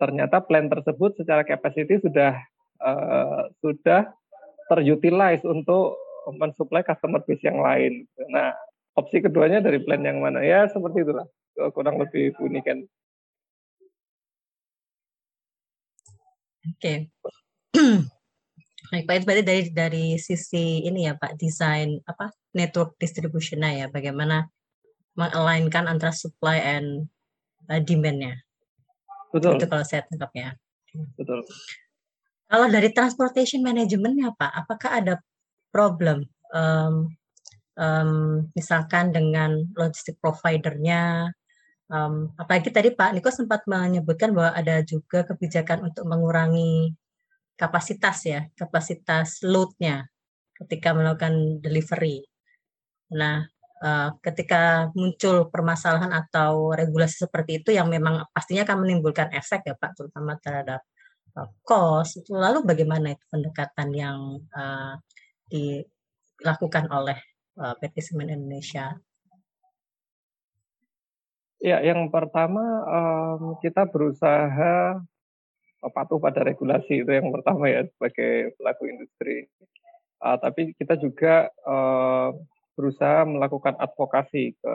ternyata 0.00 0.42
plan 0.42 0.66
tersebut 0.70 1.16
secara 1.18 1.42
capacity 1.46 2.00
sudah 2.02 2.38
uh, 2.82 3.48
sudah 3.62 4.10
terutilize 4.70 5.44
untuk 5.44 5.98
mensuplai 6.32 6.80
customer 6.80 7.20
base 7.24 7.44
yang 7.44 7.60
lain. 7.60 8.08
Nah, 8.32 8.56
opsi 8.96 9.20
keduanya 9.20 9.60
dari 9.60 9.82
plan 9.84 10.00
yang 10.00 10.24
mana? 10.24 10.40
Ya, 10.40 10.64
seperti 10.70 11.04
itulah. 11.04 11.28
Kurang 11.76 12.00
lebih 12.00 12.32
kan. 12.64 12.78
Oke. 16.64 17.12
Baik, 18.92 19.04
Pak 19.10 19.26
berarti 19.26 19.42
dari 19.42 19.62
dari 19.74 20.06
sisi 20.22 20.86
ini 20.86 21.08
ya 21.08 21.18
Pak, 21.18 21.34
desain 21.40 21.98
apa 22.06 22.30
network 22.54 22.94
distributionnya 23.00 23.84
ya, 23.84 23.86
bagaimana 23.90 24.46
mengalinkan 25.18 25.90
antara 25.90 26.14
supply 26.14 26.62
and 26.62 27.10
uh, 27.66 27.80
demand-nya. 27.80 28.43
Betul. 29.34 29.58
Itu 29.58 29.66
kalau 29.66 29.82
saya 29.82 30.06
tangkap 30.06 30.30
ya. 30.30 30.54
Betul. 31.18 31.42
Kalau 32.46 32.66
dari 32.70 32.94
transportation 32.94 33.66
managementnya 33.66 34.30
Pak, 34.38 34.52
apakah 34.62 34.90
ada 35.02 35.14
problem 35.74 36.22
um, 36.54 37.10
um, 37.74 38.10
misalkan 38.54 39.10
dengan 39.10 39.58
logistik 39.74 40.22
providernya? 40.22 41.34
Um, 41.90 42.30
apalagi 42.38 42.70
tadi 42.70 42.94
Pak 42.94 43.10
Niko 43.18 43.34
sempat 43.34 43.66
menyebutkan 43.66 44.30
bahwa 44.30 44.54
ada 44.54 44.86
juga 44.86 45.26
kebijakan 45.26 45.90
untuk 45.90 46.06
mengurangi 46.06 46.94
kapasitas 47.58 48.22
ya, 48.22 48.46
kapasitas 48.54 49.42
loadnya 49.42 50.06
ketika 50.54 50.94
melakukan 50.94 51.58
delivery. 51.58 52.22
Nah, 53.10 53.46
uh, 53.84 54.16
ketika 54.24 54.88
muncul 54.96 55.52
permasalahan 55.52 56.08
atau 56.10 56.72
regulasi 56.72 57.28
seperti 57.28 57.60
itu 57.60 57.76
yang 57.76 57.92
memang 57.92 58.24
pastinya 58.32 58.64
akan 58.64 58.88
menimbulkan 58.88 59.28
efek 59.36 59.68
ya 59.68 59.76
Pak, 59.76 59.92
terutama 60.00 60.40
terhadap 60.40 60.80
cost. 61.66 62.22
Itu 62.22 62.38
lalu 62.38 62.64
bagaimana 62.64 63.12
itu 63.12 63.24
pendekatan 63.28 63.88
yang 63.92 64.18
uh, 64.54 64.96
dilakukan 65.50 66.88
oleh 66.88 67.18
uh, 67.60 67.74
PT 67.76 68.00
Semen 68.00 68.32
Indonesia? 68.32 68.96
Ya, 71.64 71.80
yang 71.80 72.12
pertama 72.12 72.60
um, 72.84 73.56
kita 73.64 73.88
berusaha 73.88 75.00
patuh 75.84 76.16
pada 76.16 76.40
regulasi 76.44 77.04
itu 77.04 77.10
yang 77.12 77.28
pertama 77.28 77.68
ya 77.68 77.84
sebagai 77.88 78.56
pelaku 78.56 78.88
industri. 78.88 79.48
Uh, 80.20 80.36
tapi 80.40 80.72
kita 80.76 80.96
juga 80.96 81.52
uh, 81.68 82.32
berusaha 82.74 83.22
melakukan 83.26 83.78
advokasi 83.78 84.54
ke 84.58 84.74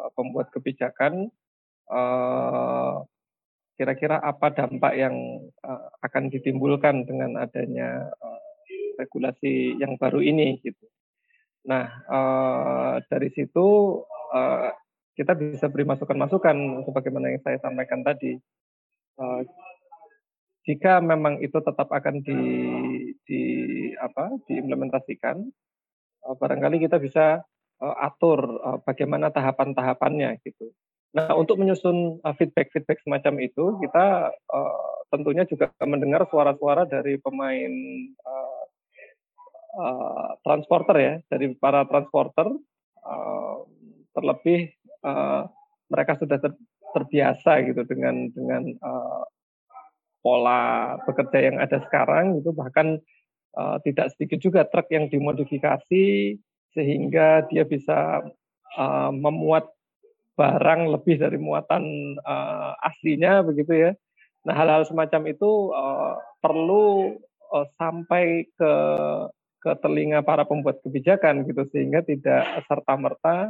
uh, 0.00 0.10
pembuat 0.16 0.48
kebijakan 0.50 1.28
uh, 1.92 3.04
kira-kira 3.76 4.20
apa 4.20 4.52
dampak 4.54 4.92
yang 4.96 5.16
uh, 5.60 5.88
akan 6.00 6.32
ditimbulkan 6.32 7.04
dengan 7.04 7.36
adanya 7.40 8.08
regulasi 8.94 9.74
yang 9.82 9.98
baru 9.98 10.22
ini 10.22 10.62
gitu. 10.62 10.86
Nah 11.66 11.90
dari 13.10 13.34
situ 13.34 13.98
kita 15.18 15.34
bisa 15.34 15.66
beri 15.66 15.82
masukan-masukan 15.82 16.86
sebagaimana 16.86 17.34
yang 17.34 17.42
saya 17.42 17.58
sampaikan 17.58 18.06
tadi. 18.06 18.38
Jika 20.64 21.02
memang 21.02 21.42
itu 21.44 21.58
tetap 21.60 21.90
akan 21.92 22.22
di, 22.22 22.40
di 23.26 23.42
apa 23.98 24.32
diimplementasikan, 24.48 25.44
barangkali 26.24 26.80
kita 26.88 26.96
bisa 26.96 27.44
uh, 27.84 27.96
atur 28.00 28.40
uh, 28.64 28.78
bagaimana 28.80 29.28
tahapan-tahapannya 29.28 30.40
gitu. 30.40 30.72
Nah, 31.14 31.30
untuk 31.38 31.62
menyusun 31.62 32.18
feedback-feedback 32.26 32.98
semacam 33.06 33.46
itu, 33.46 33.78
kita 33.78 34.34
uh, 34.34 34.94
tentunya 35.14 35.46
juga 35.46 35.70
mendengar 35.86 36.26
suara-suara 36.26 36.90
dari 36.90 37.22
pemain 37.22 37.70
uh, 38.26 38.64
uh, 39.78 40.30
transporter 40.42 40.96
ya, 40.98 41.14
dari 41.30 41.54
para 41.54 41.86
transporter, 41.86 42.50
uh, 43.06 43.56
terlebih 44.10 44.74
uh, 45.06 45.46
mereka 45.86 46.18
sudah 46.18 46.42
ter, 46.42 46.50
terbiasa 46.90 47.62
gitu 47.62 47.86
dengan 47.86 48.34
dengan 48.34 48.74
uh, 48.82 49.22
pola 50.18 50.98
bekerja 51.06 51.46
yang 51.46 51.62
ada 51.62 51.78
sekarang, 51.86 52.42
itu 52.42 52.50
bahkan 52.50 52.98
uh, 53.56 53.78
tidak 53.82 54.12
sedikit 54.14 54.38
juga 54.42 54.60
truk 54.66 54.90
yang 54.90 55.06
dimodifikasi 55.08 56.36
sehingga 56.74 57.46
dia 57.48 57.62
bisa 57.64 58.22
uh, 58.76 59.10
memuat 59.14 59.70
barang 60.34 60.90
lebih 60.90 61.22
dari 61.22 61.38
muatan 61.38 62.14
uh, 62.26 62.74
aslinya 62.82 63.46
begitu 63.46 63.90
ya. 63.90 63.90
Nah 64.44 64.54
hal-hal 64.58 64.82
semacam 64.84 65.30
itu 65.30 65.70
uh, 65.70 66.18
perlu 66.42 67.16
uh, 67.54 67.66
sampai 67.78 68.50
ke 68.58 68.72
ke 69.64 69.72
telinga 69.80 70.20
para 70.20 70.44
pembuat 70.44 70.84
kebijakan 70.84 71.48
gitu 71.48 71.64
sehingga 71.72 72.04
tidak 72.04 72.44
serta 72.68 73.00
merta 73.00 73.48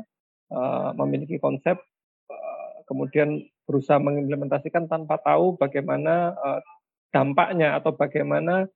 uh, 0.54 0.94
memiliki 0.94 1.42
konsep 1.42 1.74
uh, 2.30 2.72
kemudian 2.86 3.42
berusaha 3.66 3.98
mengimplementasikan 3.98 4.86
tanpa 4.86 5.18
tahu 5.18 5.58
bagaimana 5.58 6.36
uh, 6.38 6.60
dampaknya 7.10 7.74
atau 7.74 7.98
bagaimana 7.98 8.70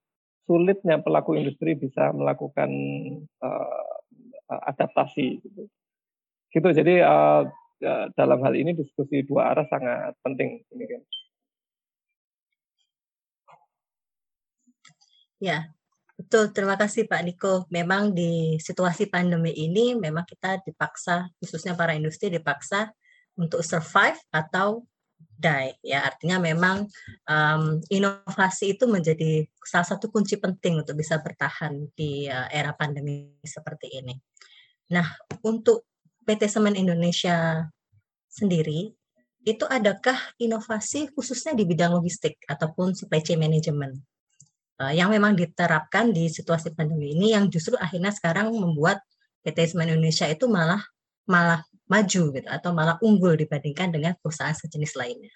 sulitnya 0.48 0.96
pelaku 1.04 1.36
industri 1.36 1.76
bisa 1.76 2.08
melakukan 2.16 2.72
uh, 3.44 3.92
adaptasi 4.48 5.44
gitu. 5.44 5.68
gitu. 6.48 6.68
Jadi 6.72 7.04
uh, 7.04 7.44
dalam 8.16 8.40
hal 8.42 8.56
ini 8.56 8.72
diskusi 8.72 9.22
dua 9.28 9.52
arah 9.52 9.68
sangat 9.68 10.16
penting. 10.24 10.64
Demikian. 10.72 11.04
Ya, 15.38 15.70
betul. 16.18 16.50
Terima 16.50 16.74
kasih 16.74 17.06
Pak 17.06 17.22
Niko. 17.22 17.54
Memang 17.70 18.10
di 18.10 18.58
situasi 18.58 19.06
pandemi 19.06 19.54
ini 19.54 19.94
memang 19.94 20.26
kita 20.26 20.58
dipaksa, 20.66 21.30
khususnya 21.38 21.78
para 21.78 21.94
industri 21.94 22.26
dipaksa 22.32 22.90
untuk 23.38 23.62
survive 23.62 24.18
atau 24.34 24.82
die. 25.38 25.78
Ya, 25.86 26.02
artinya 26.02 26.42
memang 26.42 26.90
um, 27.30 27.78
inovasi 27.86 28.74
itu 28.74 28.90
menjadi 28.90 29.46
salah 29.62 29.86
satu 29.86 30.10
kunci 30.10 30.36
penting 30.36 30.82
untuk 30.82 30.98
bisa 30.98 31.22
bertahan 31.22 31.88
di 31.94 32.26
uh, 32.26 32.50
era 32.50 32.74
pandemi 32.74 33.38
seperti 33.46 34.02
ini. 34.02 34.18
Nah, 34.90 35.06
untuk 35.46 35.86
PT 36.26 36.50
Semen 36.50 36.74
Indonesia 36.74 37.62
sendiri, 38.28 38.90
itu 39.46 39.64
adakah 39.64 40.18
inovasi 40.42 41.14
khususnya 41.14 41.54
di 41.54 41.64
bidang 41.64 41.94
logistik 41.94 42.42
ataupun 42.50 42.92
supply 42.92 43.22
chain 43.22 43.38
management? 43.38 43.96
uh, 44.82 44.92
yang 44.94 45.10
memang 45.10 45.34
diterapkan 45.34 46.14
di 46.14 46.30
situasi 46.30 46.72
pandemi 46.72 47.12
ini 47.14 47.34
yang 47.34 47.50
justru 47.50 47.74
akhirnya 47.76 48.14
sekarang 48.14 48.54
membuat 48.54 49.02
PT 49.42 49.74
Semen 49.74 49.90
Indonesia 49.90 50.26
itu 50.30 50.46
malah 50.46 50.82
malah 51.28 51.62
maju 51.88 52.22
gitu 52.36 52.48
atau 52.48 52.70
malah 52.76 53.00
unggul 53.00 53.34
dibandingkan 53.34 53.90
dengan 53.90 54.12
perusahaan 54.20 54.54
sejenis 54.54 54.92
lainnya. 54.94 55.32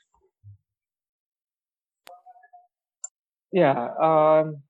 Ya, 3.52 3.76
um, 4.00 4.64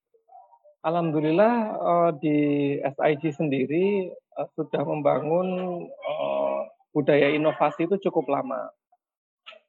alhamdulillah 0.83 1.55
uh, 1.79 2.11
di 2.19 2.39
SIG 2.83 3.31
sendiri 3.31 4.11
uh, 4.35 4.49
sudah 4.59 4.83
membangun 4.83 5.47
uh, 5.87 6.67
budaya 6.91 7.31
inovasi 7.31 7.87
itu 7.87 8.11
cukup 8.11 8.27
lama. 8.27 8.71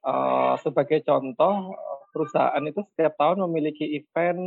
Uh, 0.02 0.58
sebagai 0.66 1.06
contoh, 1.06 1.78
perusahaan 2.10 2.62
itu 2.66 2.82
setiap 2.94 3.14
tahun 3.22 3.46
memiliki 3.46 3.86
event 4.02 4.42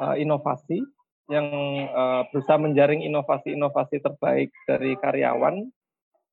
uh, 0.00 0.16
inovasi 0.16 0.84
yang 1.32 1.48
uh, 1.88 2.28
berusaha 2.28 2.60
menjaring 2.60 3.00
inovasi-inovasi 3.00 4.04
terbaik 4.04 4.52
dari 4.68 4.92
karyawan 5.00 5.72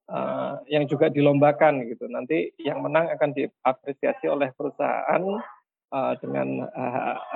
uh, 0.09 0.59
yang 0.67 0.89
juga 0.89 1.07
dilombakan 1.07 1.85
gitu. 1.87 2.09
Nanti 2.09 2.51
yang 2.59 2.81
menang 2.81 3.13
akan 3.13 3.31
diapresiasi 3.37 4.25
oleh 4.27 4.49
perusahaan 4.57 5.23
uh, 5.93 6.13
dengan 6.19 6.67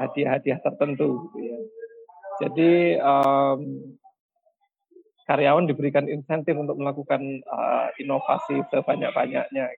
hadiah-hadiah 0.02 0.60
uh, 0.60 0.64
tertentu. 0.66 1.30
Gitu 1.30 1.40
ya. 1.48 1.60
Jadi 2.42 2.72
um, 2.98 3.60
karyawan 5.30 5.70
diberikan 5.70 6.10
insentif 6.10 6.58
untuk 6.58 6.76
melakukan 6.76 7.46
uh, 7.48 7.88
inovasi 8.02 8.66
sebanyak-banyaknya. 8.74 9.70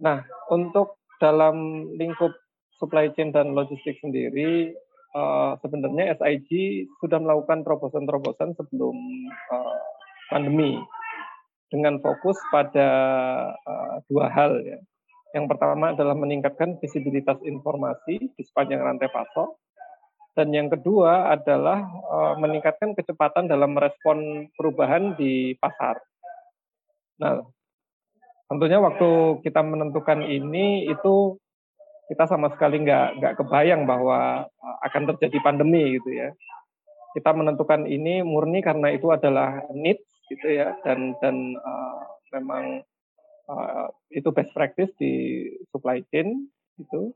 Nah, 0.00 0.24
untuk 0.48 0.96
dalam 1.20 1.84
lingkup 2.00 2.32
supply 2.80 3.12
chain 3.12 3.34
dan 3.34 3.52
logistik 3.52 4.00
sendiri, 4.00 4.72
uh, 5.12 5.60
sebenarnya 5.60 6.16
SIG 6.16 6.48
sudah 7.04 7.20
melakukan 7.20 7.60
terobosan-terobosan 7.66 8.56
sebelum 8.56 8.96
uh, 9.52 9.80
pandemi 10.32 10.80
dengan 11.70 12.02
fokus 12.02 12.36
pada 12.50 12.88
uh, 13.54 14.02
dua 14.10 14.26
hal 14.28 14.58
ya. 14.66 14.78
Yang 15.30 15.46
pertama 15.54 15.94
adalah 15.94 16.18
meningkatkan 16.18 16.82
visibilitas 16.82 17.38
informasi 17.46 18.34
di 18.34 18.42
sepanjang 18.42 18.82
rantai 18.82 19.06
pasok 19.14 19.54
dan 20.34 20.54
yang 20.54 20.70
kedua 20.70 21.34
adalah 21.34 21.82
uh, 22.06 22.34
meningkatkan 22.38 22.94
kecepatan 22.94 23.50
dalam 23.50 23.74
merespon 23.74 24.46
perubahan 24.54 25.18
di 25.18 25.58
pasar. 25.58 25.98
Nah, 27.18 27.42
tentunya 28.46 28.78
waktu 28.78 29.42
kita 29.42 29.60
menentukan 29.60 30.22
ini 30.22 30.86
itu 30.86 31.34
kita 32.10 32.26
sama 32.26 32.50
sekali 32.54 32.82
nggak 32.82 33.22
nggak 33.22 33.34
kebayang 33.42 33.86
bahwa 33.86 34.46
uh, 34.46 34.76
akan 34.86 35.14
terjadi 35.14 35.38
pandemi 35.42 35.98
gitu 35.98 36.10
ya. 36.14 36.30
Kita 37.10 37.34
menentukan 37.34 37.90
ini 37.90 38.22
murni 38.22 38.62
karena 38.62 38.94
itu 38.94 39.10
adalah 39.10 39.66
need 39.74 39.98
gitu 40.30 40.46
ya 40.46 40.78
dan 40.86 41.18
dan 41.18 41.58
uh, 41.58 42.00
memang 42.30 42.86
uh, 43.50 43.90
itu 44.14 44.30
best 44.30 44.54
practice 44.54 44.94
di 44.94 45.46
supply 45.74 46.06
chain 46.14 46.46
gitu 46.78 47.10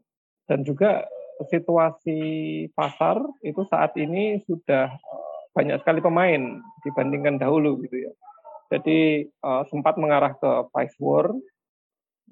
dan 0.50 0.66
juga 0.66 1.06
situasi 1.46 2.20
pasar 2.74 3.22
itu 3.46 3.62
saat 3.70 3.94
ini 3.94 4.42
sudah 4.46 4.90
uh, 4.90 5.38
banyak 5.54 5.78
sekali 5.82 6.02
pemain 6.02 6.58
dibandingkan 6.82 7.38
dahulu 7.38 7.78
gitu 7.86 8.10
ya. 8.10 8.12
Jadi 8.74 9.30
uh, 9.46 9.62
sempat 9.70 9.94
mengarah 9.94 10.34
ke 10.34 10.50
price 10.74 10.98
war 10.98 11.30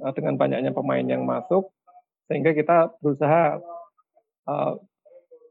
uh, 0.02 0.12
dengan 0.14 0.34
banyaknya 0.34 0.74
pemain 0.74 1.06
yang 1.06 1.22
masuk 1.22 1.70
sehingga 2.26 2.54
kita 2.54 2.90
berusaha 2.98 3.62
uh, 4.50 4.74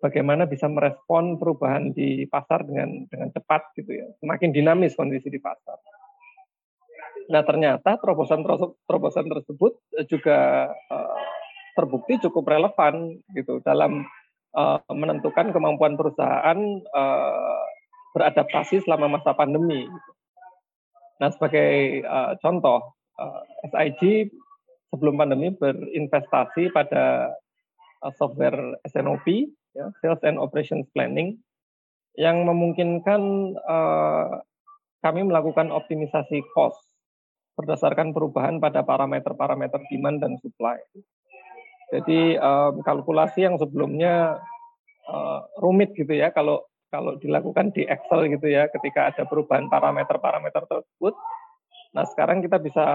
bagaimana 0.01 0.49
bisa 0.49 0.65
merespon 0.65 1.37
perubahan 1.37 1.93
di 1.93 2.25
pasar 2.25 2.65
dengan 2.65 3.05
dengan 3.07 3.29
cepat 3.29 3.71
gitu 3.77 3.93
ya 3.93 4.07
semakin 4.17 4.49
dinamis 4.49 4.97
kondisi 4.97 5.29
di 5.29 5.37
pasar 5.37 5.77
nah 7.29 7.45
ternyata 7.45 8.01
terobosan 8.01 8.43
terobosan 8.89 9.29
tersebut 9.29 9.77
juga 10.09 10.67
uh, 10.89 11.21
terbukti 11.77 12.19
cukup 12.19 12.49
relevan 12.49 13.21
gitu 13.31 13.63
dalam 13.63 14.03
uh, 14.57 14.81
menentukan 14.91 15.55
kemampuan 15.55 15.95
perusahaan 15.95 16.59
beradaptasi 18.11 18.83
selama 18.83 19.19
masa 19.19 19.31
pandemi. 19.31 19.87
Nah, 21.23 21.31
sebagai 21.31 22.03
contoh, 22.43 22.91
SIG 23.71 24.33
sebelum 24.91 25.15
pandemi 25.15 25.55
berinvestasi 25.55 26.75
pada 26.75 27.31
software 28.19 28.75
SNOP, 28.83 29.47
ya, 29.75 29.89
Sales 29.99 30.23
and 30.23 30.37
Operations 30.39 30.87
Planning, 30.95 31.39
yang 32.19 32.43
memungkinkan 32.43 33.21
uh, 33.63 34.43
kami 35.01 35.25
melakukan 35.25 35.71
optimisasi 35.71 36.43
cost 36.53 36.79
berdasarkan 37.55 38.15
perubahan 38.15 38.57
pada 38.63 38.81
parameter-parameter 38.81 39.83
demand 39.91 40.23
dan 40.23 40.33
supply. 40.39 40.79
Jadi 41.91 42.39
um, 42.39 42.79
kalkulasi 42.79 43.43
yang 43.43 43.59
sebelumnya 43.59 44.39
uh, 45.11 45.39
rumit 45.59 45.91
gitu 45.95 46.15
ya, 46.15 46.31
kalau 46.31 46.63
kalau 46.91 47.15
dilakukan 47.19 47.71
di 47.71 47.87
Excel 47.87 48.27
gitu 48.31 48.47
ya, 48.51 48.67
ketika 48.71 49.11
ada 49.11 49.23
perubahan 49.27 49.67
parameter-parameter 49.67 50.63
tersebut, 50.67 51.15
Nah, 51.91 52.07
sekarang 52.07 52.39
kita 52.39 52.55
bisa 52.63 52.85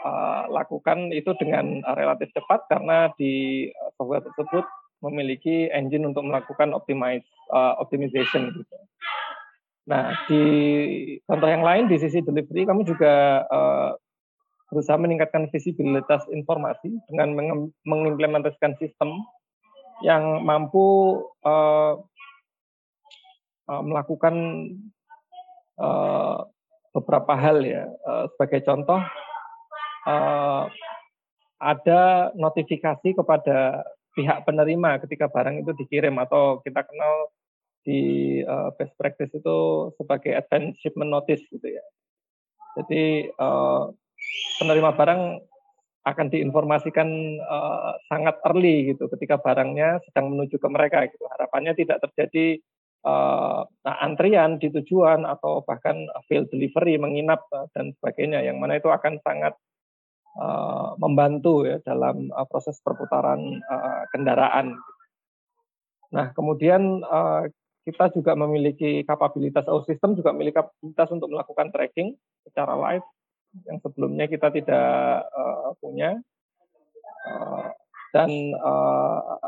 uh, 0.00 0.48
lakukan 0.48 1.12
itu 1.12 1.36
dengan 1.36 1.84
relatif 1.92 2.32
cepat 2.32 2.64
karena 2.72 3.12
di 3.20 3.68
software 4.00 4.24
tersebut 4.24 4.64
memiliki 5.04 5.68
engine 5.72 6.08
untuk 6.08 6.24
melakukan 6.24 6.72
optimize 6.72 7.24
uh, 7.52 7.76
optimization 7.80 8.52
gitu. 8.52 8.76
Nah, 9.86 10.18
di 10.26 10.42
contoh 11.30 11.46
yang 11.46 11.62
lain 11.62 11.86
di 11.86 11.96
sisi 12.00 12.18
delivery 12.18 12.66
kami 12.66 12.82
juga 12.82 13.46
uh, 13.46 13.94
berusaha 14.66 14.98
meningkatkan 14.98 15.46
visibilitas 15.54 16.26
informasi 16.26 16.90
dengan 17.06 17.38
mengimplementasikan 17.86 18.74
sistem 18.82 19.14
yang 20.02 20.42
mampu 20.42 21.22
uh, 21.46 22.02
uh, 23.70 23.82
melakukan 23.86 24.34
uh, 25.78 26.50
beberapa 26.90 27.38
hal 27.38 27.62
ya. 27.62 27.86
Uh, 28.02 28.26
sebagai 28.34 28.66
contoh, 28.66 29.00
uh, 30.10 30.66
ada 31.62 32.34
notifikasi 32.34 33.14
kepada 33.16 33.86
pihak 34.16 34.48
penerima 34.48 35.04
ketika 35.04 35.28
barang 35.28 35.60
itu 35.60 35.76
dikirim 35.76 36.16
atau 36.16 36.64
kita 36.64 36.80
kenal 36.88 37.28
di 37.84 38.40
uh, 38.42 38.72
best 38.74 38.96
practice 38.98 39.30
itu 39.30 39.56
sebagai 40.00 40.34
advance 40.34 40.74
shipment 40.80 41.12
notice 41.12 41.44
gitu 41.52 41.68
ya. 41.68 41.84
Jadi 42.80 43.30
uh, 43.36 43.92
penerima 44.58 44.96
barang 44.96 45.22
akan 46.06 46.26
diinformasikan 46.30 47.08
uh, 47.42 47.98
sangat 48.10 48.38
early 48.46 48.94
gitu 48.94 49.10
ketika 49.12 49.38
barangnya 49.38 50.02
sedang 50.08 50.34
menuju 50.34 50.56
ke 50.56 50.68
mereka 50.70 51.06
gitu. 51.06 51.28
Harapannya 51.30 51.76
tidak 51.76 52.02
terjadi 52.08 52.62
uh, 53.06 53.62
antrian 53.86 54.58
di 54.58 54.70
tujuan 54.70 55.22
atau 55.22 55.62
bahkan 55.62 56.06
field 56.26 56.50
delivery 56.50 56.98
menginap 56.98 57.46
dan 57.74 57.94
sebagainya 57.98 58.42
yang 58.42 58.58
mana 58.58 58.78
itu 58.78 58.90
akan 58.90 59.18
sangat 59.22 59.54
uh, 60.36 60.94
membantu 61.00 61.64
ya 61.66 61.80
dalam 61.82 62.30
uh, 62.30 62.46
proses 62.48 62.78
perputaran 62.84 63.40
uh, 63.66 64.02
kendaraan. 64.12 64.76
Nah 66.12 66.30
kemudian 66.36 67.02
uh, 67.02 67.48
kita 67.86 68.10
juga 68.10 68.34
memiliki 68.34 69.06
kapabilitas, 69.06 69.66
our 69.70 69.86
system 69.86 70.18
juga 70.18 70.34
memiliki 70.34 70.58
kapabilitas 70.58 71.08
untuk 71.14 71.30
melakukan 71.30 71.70
tracking 71.70 72.18
secara 72.42 72.74
live 72.74 73.06
yang 73.64 73.78
sebelumnya 73.80 74.26
kita 74.26 74.50
tidak 74.52 75.24
uh, 75.32 75.72
punya. 75.80 76.18
Uh, 77.26 77.70
dan 78.14 78.30
uh, 78.58 79.38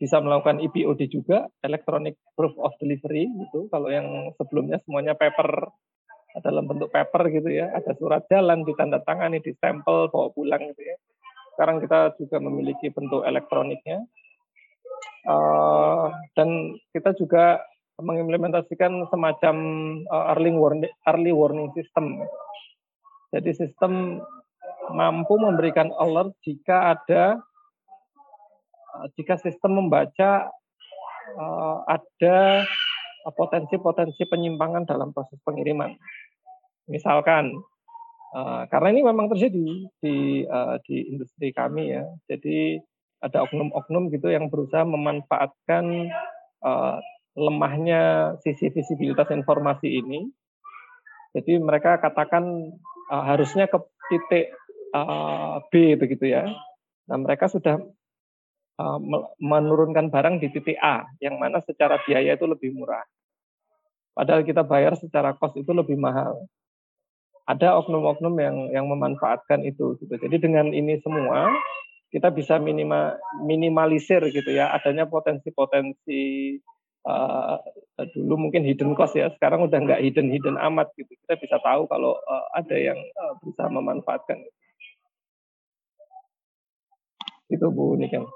bisa 0.00 0.16
melakukan 0.18 0.64
EPOD 0.64 1.12
juga, 1.12 1.46
Electronic 1.60 2.16
Proof 2.32 2.56
of 2.56 2.72
Delivery 2.80 3.28
gitu. 3.28 3.68
Kalau 3.68 3.92
yang 3.92 4.32
sebelumnya 4.40 4.80
semuanya 4.80 5.12
paper 5.12 5.68
dalam 6.38 6.70
bentuk 6.70 6.94
paper 6.94 7.26
gitu 7.34 7.50
ya, 7.50 7.74
ada 7.74 7.90
surat 7.98 8.22
jalan 8.30 8.62
ditandatangani, 8.62 9.42
stempel 9.42 10.06
bawa 10.14 10.30
pulang 10.30 10.62
gitu 10.70 10.82
ya. 10.86 10.96
Sekarang 11.58 11.82
kita 11.82 12.14
juga 12.16 12.36
memiliki 12.38 12.88
bentuk 12.94 13.26
elektroniknya. 13.26 14.06
Uh, 15.20 16.08
dan 16.32 16.80
kita 16.96 17.12
juga 17.12 17.60
mengimplementasikan 18.00 19.04
semacam 19.12 19.56
uh, 20.08 20.32
early 20.32 20.56
warning 20.56 20.88
early 21.04 21.32
warning 21.36 21.68
system. 21.76 22.24
Jadi 23.30 23.52
sistem 23.52 24.24
mampu 24.90 25.36
memberikan 25.36 25.92
alert 26.00 26.32
jika 26.40 26.96
ada 26.96 27.38
uh, 28.96 29.06
jika 29.20 29.36
sistem 29.36 29.84
membaca 29.84 30.48
uh, 31.36 31.84
ada 31.84 32.64
potensi-potensi 33.28 34.24
penyimpangan 34.24 34.88
dalam 34.88 35.12
proses 35.12 35.36
pengiriman. 35.44 35.92
Misalkan, 36.90 37.54
uh, 38.34 38.66
karena 38.66 38.88
ini 38.90 39.06
memang 39.06 39.30
terjadi 39.30 39.86
di 40.02 40.42
uh, 40.42 40.76
di 40.82 41.06
industri 41.14 41.54
kami 41.54 41.94
ya, 41.94 42.02
jadi 42.26 42.82
ada 43.22 43.46
oknum-oknum 43.46 44.10
gitu 44.10 44.26
yang 44.26 44.50
berusaha 44.50 44.82
memanfaatkan 44.82 46.10
uh, 46.66 46.98
lemahnya 47.38 48.34
sisi 48.42 48.74
visibilitas 48.74 49.30
informasi 49.30 49.86
ini. 50.02 50.26
Jadi 51.30 51.62
mereka 51.62 52.02
katakan 52.02 52.74
uh, 53.06 53.24
harusnya 53.24 53.70
ke 53.70 53.78
titik 54.10 54.50
uh, 54.90 55.62
B 55.70 55.94
begitu 55.94 56.26
ya. 56.26 56.50
Nah 57.06 57.16
mereka 57.22 57.46
sudah 57.46 57.78
menurunkan 59.36 60.08
barang 60.08 60.40
di 60.40 60.48
titik 60.56 60.80
A, 60.80 61.04
yang 61.20 61.36
mana 61.36 61.60
secara 61.60 62.00
biaya 62.00 62.32
itu 62.32 62.48
lebih 62.48 62.72
murah. 62.72 63.04
Padahal 64.16 64.40
kita 64.40 64.64
bayar 64.64 64.96
secara 64.96 65.36
kos 65.36 65.52
itu 65.60 65.68
lebih 65.76 66.00
mahal. 66.00 66.48
Ada 67.50 67.74
oknum-oknum 67.82 68.34
yang 68.38 68.56
yang 68.70 68.86
memanfaatkan 68.86 69.66
itu. 69.66 69.98
Gitu. 69.98 70.14
Jadi 70.14 70.36
dengan 70.38 70.70
ini 70.70 71.02
semua 71.02 71.50
kita 72.10 72.30
bisa 72.30 72.58
minima, 72.58 73.14
minimalisir 73.42 74.22
gitu 74.34 74.50
ya 74.50 74.74
adanya 74.74 75.06
potensi-potensi 75.06 76.58
uh, 77.06 77.58
dulu 78.18 78.50
mungkin 78.50 78.66
hidden 78.66 78.98
cost 78.98 79.14
ya 79.14 79.30
sekarang 79.38 79.70
udah 79.70 79.78
nggak 79.78 80.02
hidden 80.02 80.26
hidden 80.26 80.58
amat 80.58 80.90
gitu 80.98 81.06
kita 81.06 81.38
bisa 81.38 81.56
tahu 81.62 81.86
kalau 81.86 82.18
uh, 82.18 82.46
ada 82.58 82.74
yang 82.74 82.98
uh, 82.98 83.32
berusaha 83.38 83.70
memanfaatkan 83.70 84.42
itu 87.50 87.66
Bu 87.66 87.98
Niken. 87.98 88.26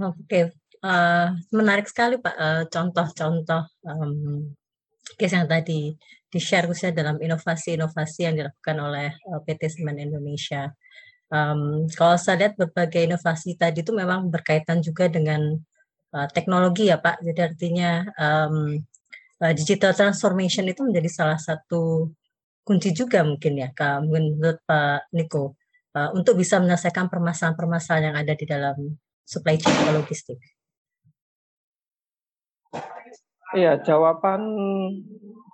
Oke, 0.00 0.56
uh, 0.80 1.26
menarik 1.52 1.84
sekali 1.84 2.16
Pak 2.16 2.36
uh, 2.36 2.62
contoh-contoh 2.72 3.62
um, 3.84 4.56
case 5.20 5.36
yang 5.36 5.44
tadi 5.44 5.92
di-share 6.32 6.64
khususnya 6.64 6.96
dalam 6.96 7.20
inovasi-inovasi 7.20 8.20
yang 8.24 8.34
dilakukan 8.40 8.76
oleh 8.80 9.12
uh, 9.28 9.44
PT 9.44 9.68
Semen 9.68 10.00
Indonesia. 10.00 10.72
Um, 11.28 11.84
kalau 11.92 12.16
saya 12.16 12.48
lihat 12.48 12.56
berbagai 12.56 13.04
inovasi 13.04 13.60
tadi 13.60 13.84
itu 13.84 13.92
memang 13.92 14.32
berkaitan 14.32 14.80
juga 14.80 15.12
dengan 15.12 15.60
uh, 16.16 16.28
teknologi 16.32 16.88
ya 16.88 16.96
Pak. 16.96 17.20
Jadi 17.20 17.40
artinya 17.44 18.08
um, 18.16 18.80
uh, 19.44 19.52
digital 19.52 19.92
transformation 19.92 20.64
itu 20.64 20.80
menjadi 20.80 21.08
salah 21.12 21.36
satu 21.36 22.08
kunci 22.64 22.94
juga 22.96 23.20
mungkin 23.26 23.58
ya, 23.58 23.68
Kak, 23.74 24.06
menurut 24.06 24.62
Pak 24.64 25.12
Niko, 25.12 25.58
uh, 25.98 26.10
untuk 26.14 26.38
bisa 26.38 26.62
menyelesaikan 26.62 27.10
permasalahan-permasalahan 27.10 28.14
yang 28.14 28.16
ada 28.16 28.32
di 28.38 28.46
dalam 28.46 28.76
supply 29.26 29.58
chain 29.58 29.92
logistik? 29.92 30.38
Iya, 33.52 33.84
jawaban 33.84 34.40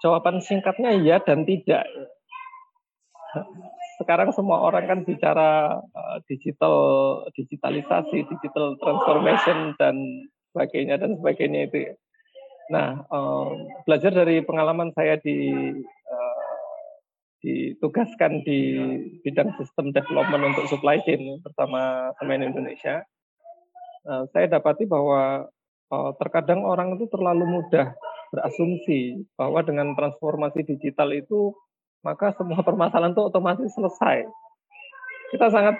jawaban 0.02 0.38
singkatnya 0.42 0.94
iya 0.94 1.16
dan 1.22 1.42
tidak. 1.42 1.84
Sekarang 3.98 4.30
semua 4.30 4.62
orang 4.62 4.86
kan 4.86 5.00
bicara 5.02 5.82
uh, 5.82 6.18
digital 6.30 6.74
digitalisasi, 7.34 8.24
digital 8.30 8.78
transformation 8.78 9.74
dan 9.76 9.98
sebagainya 10.50 10.96
dan 11.02 11.18
sebagainya 11.18 11.60
itu. 11.66 11.78
Ya. 11.90 11.94
Nah, 12.68 12.88
um, 13.10 13.68
belajar 13.88 14.14
dari 14.14 14.44
pengalaman 14.46 14.94
saya 14.94 15.18
di 15.18 15.50
uh, 16.08 16.48
ditugaskan 17.42 18.46
di 18.46 18.60
bidang 19.26 19.54
sistem 19.58 19.90
development 19.90 20.54
untuk 20.54 20.70
supply 20.70 21.02
chain 21.02 21.42
bersama 21.42 22.10
Semen 22.18 22.42
Indonesia 22.42 23.06
saya 24.32 24.48
dapati 24.48 24.88
bahwa 24.88 25.46
terkadang 26.16 26.64
orang 26.64 26.96
itu 26.96 27.04
terlalu 27.12 27.60
mudah 27.60 27.92
berasumsi 28.32 29.24
bahwa 29.34 29.64
dengan 29.64 29.96
transformasi 29.96 30.64
digital 30.64 31.12
itu 31.12 31.52
maka 32.04 32.30
semua 32.36 32.62
permasalahan 32.62 33.12
itu 33.12 33.22
otomatis 33.24 33.70
selesai. 33.74 34.28
Kita 35.34 35.50
sangat 35.50 35.76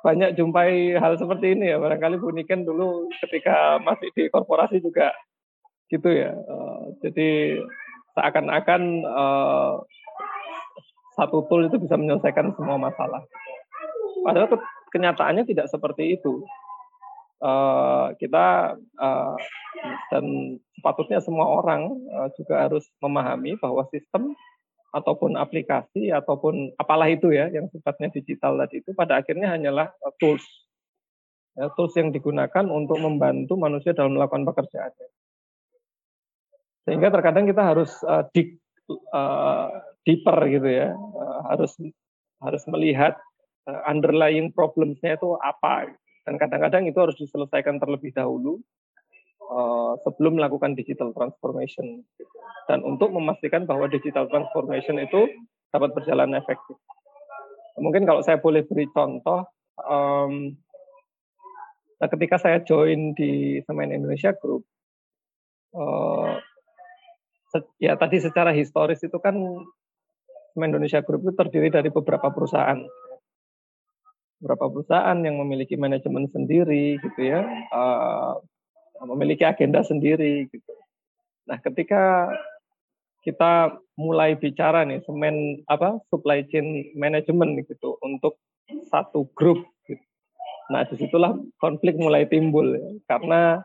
banyak 0.00 0.36
jumpai 0.36 0.96
hal 0.96 1.16
seperti 1.16 1.56
ini 1.56 1.72
ya. 1.72 1.76
Barangkali 1.80 2.16
Bu 2.20 2.32
Niken 2.32 2.64
dulu 2.64 3.08
ketika 3.20 3.80
masih 3.80 4.08
di 4.16 4.28
korporasi 4.32 4.80
juga 4.80 5.12
gitu 5.92 6.08
ya. 6.08 6.32
Uh, 6.34 6.96
jadi 7.04 7.60
seakan-akan 8.16 8.82
uh, 9.06 9.74
satu 11.16 11.44
tool 11.46 11.68
itu 11.68 11.76
bisa 11.76 12.00
menyelesaikan 12.00 12.52
semua 12.56 12.80
masalah. 12.80 13.20
Padahal 14.24 14.48
kenyataannya 14.90 15.44
tidak 15.46 15.70
seperti 15.70 16.18
itu 16.18 16.44
uh, 17.40 18.12
kita 18.16 18.76
uh, 19.00 19.36
dan 20.12 20.24
sepatutnya 20.76 21.20
semua 21.24 21.60
orang 21.60 21.88
uh, 22.12 22.28
juga 22.36 22.68
harus 22.68 22.84
memahami 23.00 23.56
bahwa 23.60 23.84
sistem 23.92 24.32
ataupun 24.90 25.38
aplikasi 25.38 26.10
ataupun 26.10 26.74
apalah 26.74 27.06
itu 27.06 27.30
ya 27.30 27.46
yang 27.48 27.70
sifatnya 27.70 28.10
digital 28.10 28.58
tadi 28.58 28.82
itu 28.82 28.90
pada 28.92 29.22
akhirnya 29.22 29.50
hanyalah 29.54 29.90
tools. 30.18 30.42
Ya, 31.58 31.66
tools 31.74 31.94
yang 31.98 32.14
digunakan 32.14 32.66
untuk 32.70 32.98
membantu 33.02 33.58
manusia 33.58 33.90
dalam 33.90 34.14
melakukan 34.14 34.46
pekerjaannya. 34.46 35.08
Sehingga 36.86 37.10
terkadang 37.10 37.46
kita 37.46 37.62
harus 37.62 37.90
uh, 38.06 38.26
dig 38.34 38.58
uh, 39.14 39.70
deeper 40.02 40.38
gitu 40.48 40.68
ya 40.68 40.90
uh, 40.96 41.40
harus 41.52 41.76
harus 42.40 42.62
melihat 42.66 43.14
uh, 43.68 43.80
underlying 43.86 44.50
problemsnya 44.50 45.14
itu 45.14 45.36
apa 45.38 45.92
dan 46.24 46.36
kadang-kadang 46.36 46.84
itu 46.88 46.98
harus 47.00 47.16
diselesaikan 47.16 47.80
terlebih 47.80 48.12
dahulu 48.12 48.60
uh, 49.50 49.96
sebelum 50.04 50.36
melakukan 50.36 50.76
digital 50.76 51.10
transformation. 51.16 52.04
Dan 52.68 52.86
untuk 52.86 53.10
memastikan 53.10 53.66
bahwa 53.66 53.90
digital 53.90 54.30
transformation 54.30 55.00
itu 55.00 55.26
dapat 55.74 55.90
berjalan 55.96 56.36
efektif. 56.36 56.78
Mungkin 57.80 58.04
kalau 58.04 58.20
saya 58.20 58.38
boleh 58.38 58.66
beri 58.66 58.86
contoh, 58.92 59.48
um, 59.80 60.54
nah 61.96 62.08
ketika 62.10 62.36
saya 62.36 62.60
join 62.60 63.16
di 63.16 63.62
Semen 63.64 63.90
Indonesia 63.90 64.36
Group, 64.36 64.68
uh, 65.74 66.36
ya 67.82 67.96
tadi 67.98 68.22
secara 68.22 68.54
historis 68.54 69.00
itu 69.02 69.16
kan 69.18 69.34
Semen 70.52 70.70
Indonesia 70.70 71.00
Group 71.00 71.26
itu 71.26 71.32
terdiri 71.34 71.72
dari 71.72 71.88
beberapa 71.88 72.28
perusahaan 72.30 72.78
beberapa 74.40 74.72
perusahaan 74.72 75.20
yang 75.20 75.36
memiliki 75.36 75.76
manajemen 75.76 76.24
sendiri 76.32 76.96
gitu 77.04 77.20
ya 77.20 77.44
uh, 77.70 78.40
memiliki 79.04 79.44
agenda 79.44 79.84
sendiri 79.84 80.48
gitu 80.48 80.72
nah 81.44 81.60
ketika 81.60 82.32
kita 83.20 83.76
mulai 84.00 84.32
bicara 84.32 84.88
nih 84.88 85.04
semen 85.04 85.60
apa 85.68 86.00
supply 86.08 86.40
chain 86.48 86.88
management 86.96 87.60
gitu 87.68 88.00
untuk 88.00 88.40
satu 88.88 89.28
grup 89.36 89.60
gitu. 89.84 90.00
nah 90.72 90.88
di 90.88 90.96
situlah 90.96 91.36
konflik 91.60 92.00
mulai 92.00 92.24
timbul 92.24 92.64
ya. 92.72 92.88
karena 93.12 93.60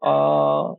uh, 0.00 0.72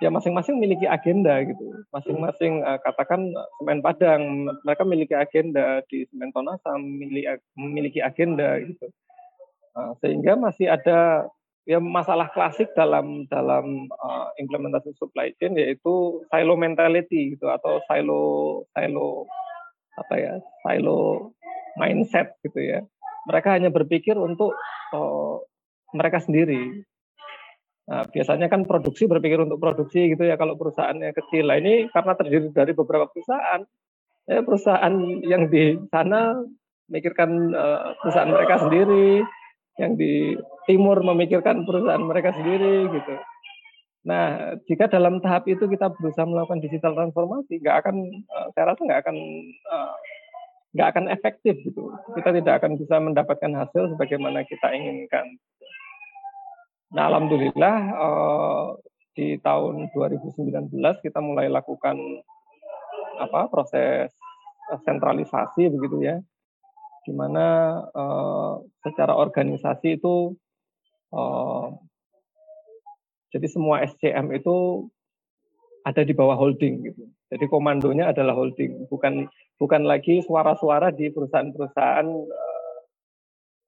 ya 0.00 0.12
masing-masing 0.12 0.60
memiliki 0.60 0.84
agenda 0.84 1.40
gitu. 1.44 1.72
Masing-masing 1.92 2.60
uh, 2.64 2.78
katakan 2.84 3.32
semen 3.60 3.80
Padang, 3.80 4.50
mereka 4.64 4.82
memiliki 4.84 5.14
agenda 5.16 5.80
di 5.88 6.04
semen 6.12 6.32
Tonasa 6.32 6.76
memiliki 6.76 7.28
memiliki 7.56 8.00
agenda 8.04 8.60
gitu. 8.60 8.86
Uh, 9.76 9.92
sehingga 10.00 10.36
masih 10.36 10.72
ada 10.72 11.28
ya 11.66 11.82
masalah 11.82 12.30
klasik 12.30 12.70
dalam 12.78 13.26
dalam 13.26 13.90
uh, 13.90 14.28
implementasi 14.38 14.94
supply 14.96 15.34
chain 15.36 15.58
yaitu 15.58 16.22
silo 16.30 16.54
mentality 16.54 17.34
gitu 17.34 17.50
atau 17.50 17.82
silo 17.90 18.22
silo 18.72 19.26
apa 19.98 20.14
ya 20.16 20.34
silo 20.64 21.32
mindset 21.80 22.36
gitu 22.44 22.60
ya. 22.60 22.80
Mereka 23.26 23.58
hanya 23.58 23.74
berpikir 23.74 24.14
untuk 24.14 24.54
uh, 24.94 25.42
mereka 25.90 26.22
sendiri 26.22 26.86
Nah, 27.86 28.02
biasanya 28.10 28.50
kan 28.50 28.66
produksi 28.66 29.06
berpikir 29.06 29.38
untuk 29.38 29.62
produksi 29.62 30.10
gitu 30.10 30.26
ya 30.26 30.34
kalau 30.34 30.58
perusahaannya 30.58 31.14
kecil. 31.14 31.46
Nah, 31.46 31.56
ini 31.62 31.86
karena 31.94 32.12
terdiri 32.18 32.50
dari 32.50 32.72
beberapa 32.74 33.06
perusahaan. 33.06 33.62
Ya, 34.26 34.42
perusahaan 34.42 34.94
yang 35.22 35.46
di 35.46 35.78
sana 35.94 36.34
memikirkan 36.90 37.30
uh, 37.54 37.94
perusahaan 38.02 38.26
mereka 38.26 38.66
sendiri, 38.66 39.22
yang 39.78 39.94
di 39.94 40.34
timur 40.66 40.98
memikirkan 41.06 41.62
perusahaan 41.62 42.02
mereka 42.02 42.34
sendiri 42.34 42.90
gitu. 42.90 43.14
Nah, 44.06 44.54
jika 44.66 44.90
dalam 44.90 45.22
tahap 45.22 45.46
itu 45.46 45.66
kita 45.70 45.94
berusaha 45.94 46.26
melakukan 46.26 46.58
digital 46.58 46.94
transformasi, 46.94 47.62
nggak 47.62 47.86
akan, 47.86 47.96
uh, 48.34 48.46
saya 48.54 48.74
rasa 48.74 48.82
nggak 48.82 49.00
akan 49.06 49.16
uh, 49.70 49.94
akan 50.90 51.06
efektif 51.08 51.54
gitu. 51.62 51.94
Kita 52.18 52.34
tidak 52.34 52.62
akan 52.62 52.76
bisa 52.82 52.98
mendapatkan 52.98 53.52
hasil 53.54 53.94
sebagaimana 53.94 54.42
kita 54.42 54.74
inginkan. 54.74 55.38
Nah, 56.94 57.10
alhamdulillah 57.10 57.76
uh, 57.96 58.66
di 59.16 59.40
tahun 59.42 59.90
2019 59.90 60.70
kita 61.02 61.18
mulai 61.18 61.50
lakukan 61.50 61.96
apa 63.16 63.48
proses 63.48 64.12
sentralisasi 64.84 65.72
begitu 65.72 66.04
ya, 66.04 66.20
di 67.02 67.12
mana 67.16 67.78
uh, 67.90 68.60
secara 68.84 69.16
organisasi 69.16 69.96
itu 69.98 70.36
jadi 73.36 73.46
semua 73.52 73.84
SCM 73.84 74.32
itu 74.32 74.88
ada 75.86 76.02
di 76.02 76.16
bawah 76.16 76.34
holding 76.34 76.88
gitu. 76.88 77.04
Jadi 77.30 77.44
komandonya 77.50 78.10
adalah 78.10 78.34
holding, 78.34 78.86
bukan 78.90 79.28
bukan 79.58 79.82
lagi 79.86 80.22
suara-suara 80.22 80.90
di 80.94 81.10
perusahaan-perusahaan 81.10 82.06
uh, 82.10 82.76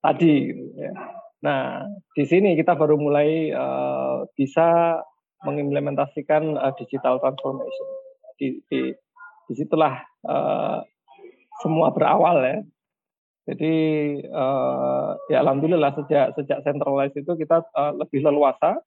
tadi. 0.03 0.35
Gitu, 0.51 0.63
ya. 0.79 0.93
Nah, 1.39 1.87
di 2.15 2.23
sini 2.27 2.59
kita 2.59 2.75
baru 2.75 2.99
mulai 2.99 3.51
uh, 3.55 4.27
bisa 4.35 4.99
mengimplementasikan 5.47 6.59
uh, 6.59 6.73
digital 6.75 7.19
transformation. 7.23 7.87
Di, 8.39 8.59
di 8.71 8.91
di 9.49 9.53
situlah 9.55 9.99
uh, 10.27 10.83
semua 11.63 11.91
berawal 11.95 12.37
ya. 12.43 12.57
Jadi 13.49 13.75
uh, 14.29 15.17
ya 15.31 15.41
alhamdulillah 15.41 15.95
sejak 15.97 16.37
sejak 16.37 16.61
centralized 16.61 17.17
itu 17.17 17.33
kita 17.33 17.65
uh, 17.73 17.97
lebih 17.97 18.21
leluasa 18.21 18.77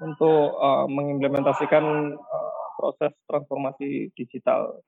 untuk 0.00 0.54
uh, 0.56 0.86
mengimplementasikan 0.88 2.14
uh, 2.14 2.66
proses 2.78 3.12
transformasi 3.26 4.14
digital 4.14 4.80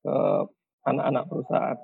ke 0.00 0.14
anak-anak 0.86 1.26
perusahaan. 1.26 1.78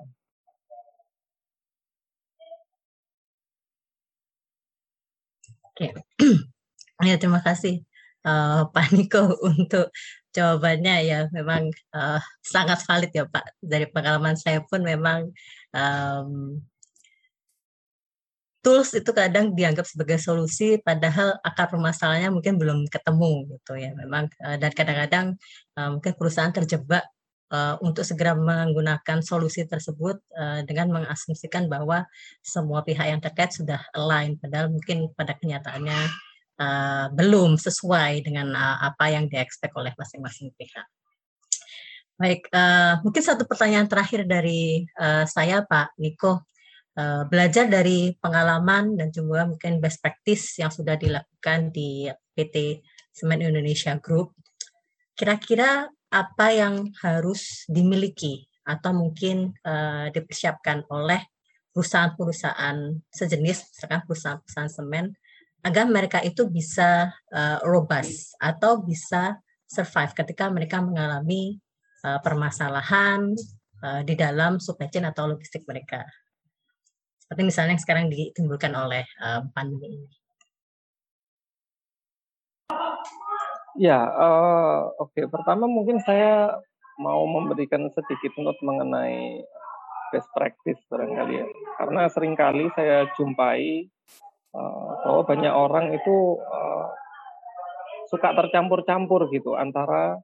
Oke, 5.73 5.89
ya 7.09 7.17
terima 7.17 7.41
kasih 7.41 7.81
uh, 8.29 8.69
Pak 8.73 8.93
Niko 8.93 9.33
untuk 9.41 9.89
jawabannya. 10.29 10.95
Ya 11.01 11.19
memang 11.33 11.73
uh, 11.97 12.21
sangat 12.45 12.85
valid 12.85 13.09
ya 13.09 13.25
Pak. 13.25 13.57
Dari 13.57 13.89
pengalaman 13.89 14.37
saya 14.37 14.61
pun 14.61 14.85
memang 14.85 15.33
um, 15.73 16.61
tools 18.61 18.93
itu 18.93 19.11
kadang 19.17 19.57
dianggap 19.57 19.83
sebagai 19.83 20.21
solusi 20.21 20.79
padahal 20.79 21.35
akar 21.43 21.67
permasalahannya 21.73 22.31
mungkin 22.37 22.61
belum 22.61 22.85
ketemu 22.93 23.57
gitu 23.57 23.73
ya. 23.73 23.97
Memang 23.97 24.29
uh, 24.45 24.57
dan 24.61 24.71
kadang-kadang 24.77 25.25
uh, 25.81 25.89
mungkin 25.97 26.13
perusahaan 26.13 26.53
terjebak 26.53 27.09
uh, 27.53 27.77
untuk 27.85 28.01
segera 28.01 28.33
menggunakan 28.33 29.21
solusi 29.21 29.69
tersebut 29.69 30.17
uh, 30.33 30.65
dengan 30.65 30.89
mengasumsikan 30.89 31.69
bahwa 31.69 32.09
semua 32.41 32.81
pihak 32.81 33.05
yang 33.05 33.21
terkait 33.21 33.53
sudah 33.53 33.79
align 33.93 34.41
padahal 34.41 34.73
mungkin 34.73 35.13
pada 35.13 35.37
kenyataannya 35.37 35.99
uh, 36.57 37.05
belum 37.13 37.61
sesuai 37.61 38.25
dengan 38.25 38.51
uh, 38.57 38.77
apa 38.89 39.13
yang 39.13 39.29
diekspek 39.29 39.69
oleh 39.77 39.93
masing-masing 39.93 40.49
pihak. 40.57 40.89
Baik, 42.13 42.45
uh, 42.53 43.01
mungkin 43.01 43.23
satu 43.25 43.45
pertanyaan 43.49 43.89
terakhir 43.89 44.25
dari 44.29 44.85
uh, 45.01 45.25
saya 45.25 45.65
Pak 45.65 45.97
Niko 45.97 46.45
uh, 46.97 47.23
belajar 47.25 47.65
dari 47.65 48.13
pengalaman 48.21 48.97
dan 48.97 49.09
juga 49.09 49.49
mungkin 49.49 49.81
best 49.81 50.01
practice 50.01 50.61
yang 50.61 50.69
sudah 50.69 50.93
dilakukan 50.93 51.73
di 51.73 52.09
PT 52.37 52.85
Semen 53.13 53.41
Indonesia 53.41 53.97
Group. 53.97 54.33
Kira-kira 55.13 55.89
apa 56.13 56.53
yang 56.53 56.93
harus 57.01 57.65
dimiliki 57.65 58.45
atau 58.61 58.93
mungkin 58.93 59.49
uh, 59.65 60.13
dipersiapkan 60.13 60.85
oleh 60.93 61.19
perusahaan-perusahaan 61.73 62.77
sejenis, 63.09 63.57
misalkan 63.73 64.05
perusahaan-perusahaan 64.05 64.69
semen, 64.69 65.05
agar 65.65 65.89
mereka 65.89 66.21
itu 66.21 66.45
bisa 66.45 67.09
uh, 67.33 67.57
robust 67.65 68.37
atau 68.37 68.85
bisa 68.85 69.41
survive 69.65 70.13
ketika 70.13 70.53
mereka 70.53 70.85
mengalami 70.85 71.57
uh, 72.05 72.21
permasalahan 72.21 73.33
uh, 73.81 74.05
di 74.05 74.13
dalam 74.13 74.61
supply 74.61 74.85
chain 74.93 75.09
atau 75.09 75.25
logistik 75.25 75.65
mereka 75.65 76.05
seperti 77.33 77.49
misalnya 77.49 77.73
yang 77.73 77.81
sekarang 77.81 78.05
ditimbulkan 78.13 78.77
oleh 78.77 79.01
uh, 79.23 79.41
pandemi 79.57 79.97
ini? 79.97 80.22
Ya, 83.73 84.05
uh, 84.05 84.93
oke. 85.01 85.17
Okay. 85.17 85.25
Pertama 85.25 85.65
mungkin 85.65 85.97
saya 86.05 86.61
mau 87.01 87.25
memberikan 87.25 87.89
sedikit 87.89 88.37
note 88.37 88.61
mengenai 88.61 89.41
best 90.13 90.29
practice 90.29 90.77
barangkali 90.93 91.33
ya. 91.41 91.47
Karena 91.81 92.05
sering 92.13 92.37
kali 92.37 92.69
saya 92.77 93.09
jumpai 93.17 93.89
uh, 94.53 94.91
bahwa 95.01 95.21
banyak 95.25 95.53
orang 95.53 95.89
itu 95.97 96.37
uh, 96.37 96.87
suka 98.13 98.37
tercampur-campur 98.37 99.25
gitu 99.33 99.57
antara 99.57 100.21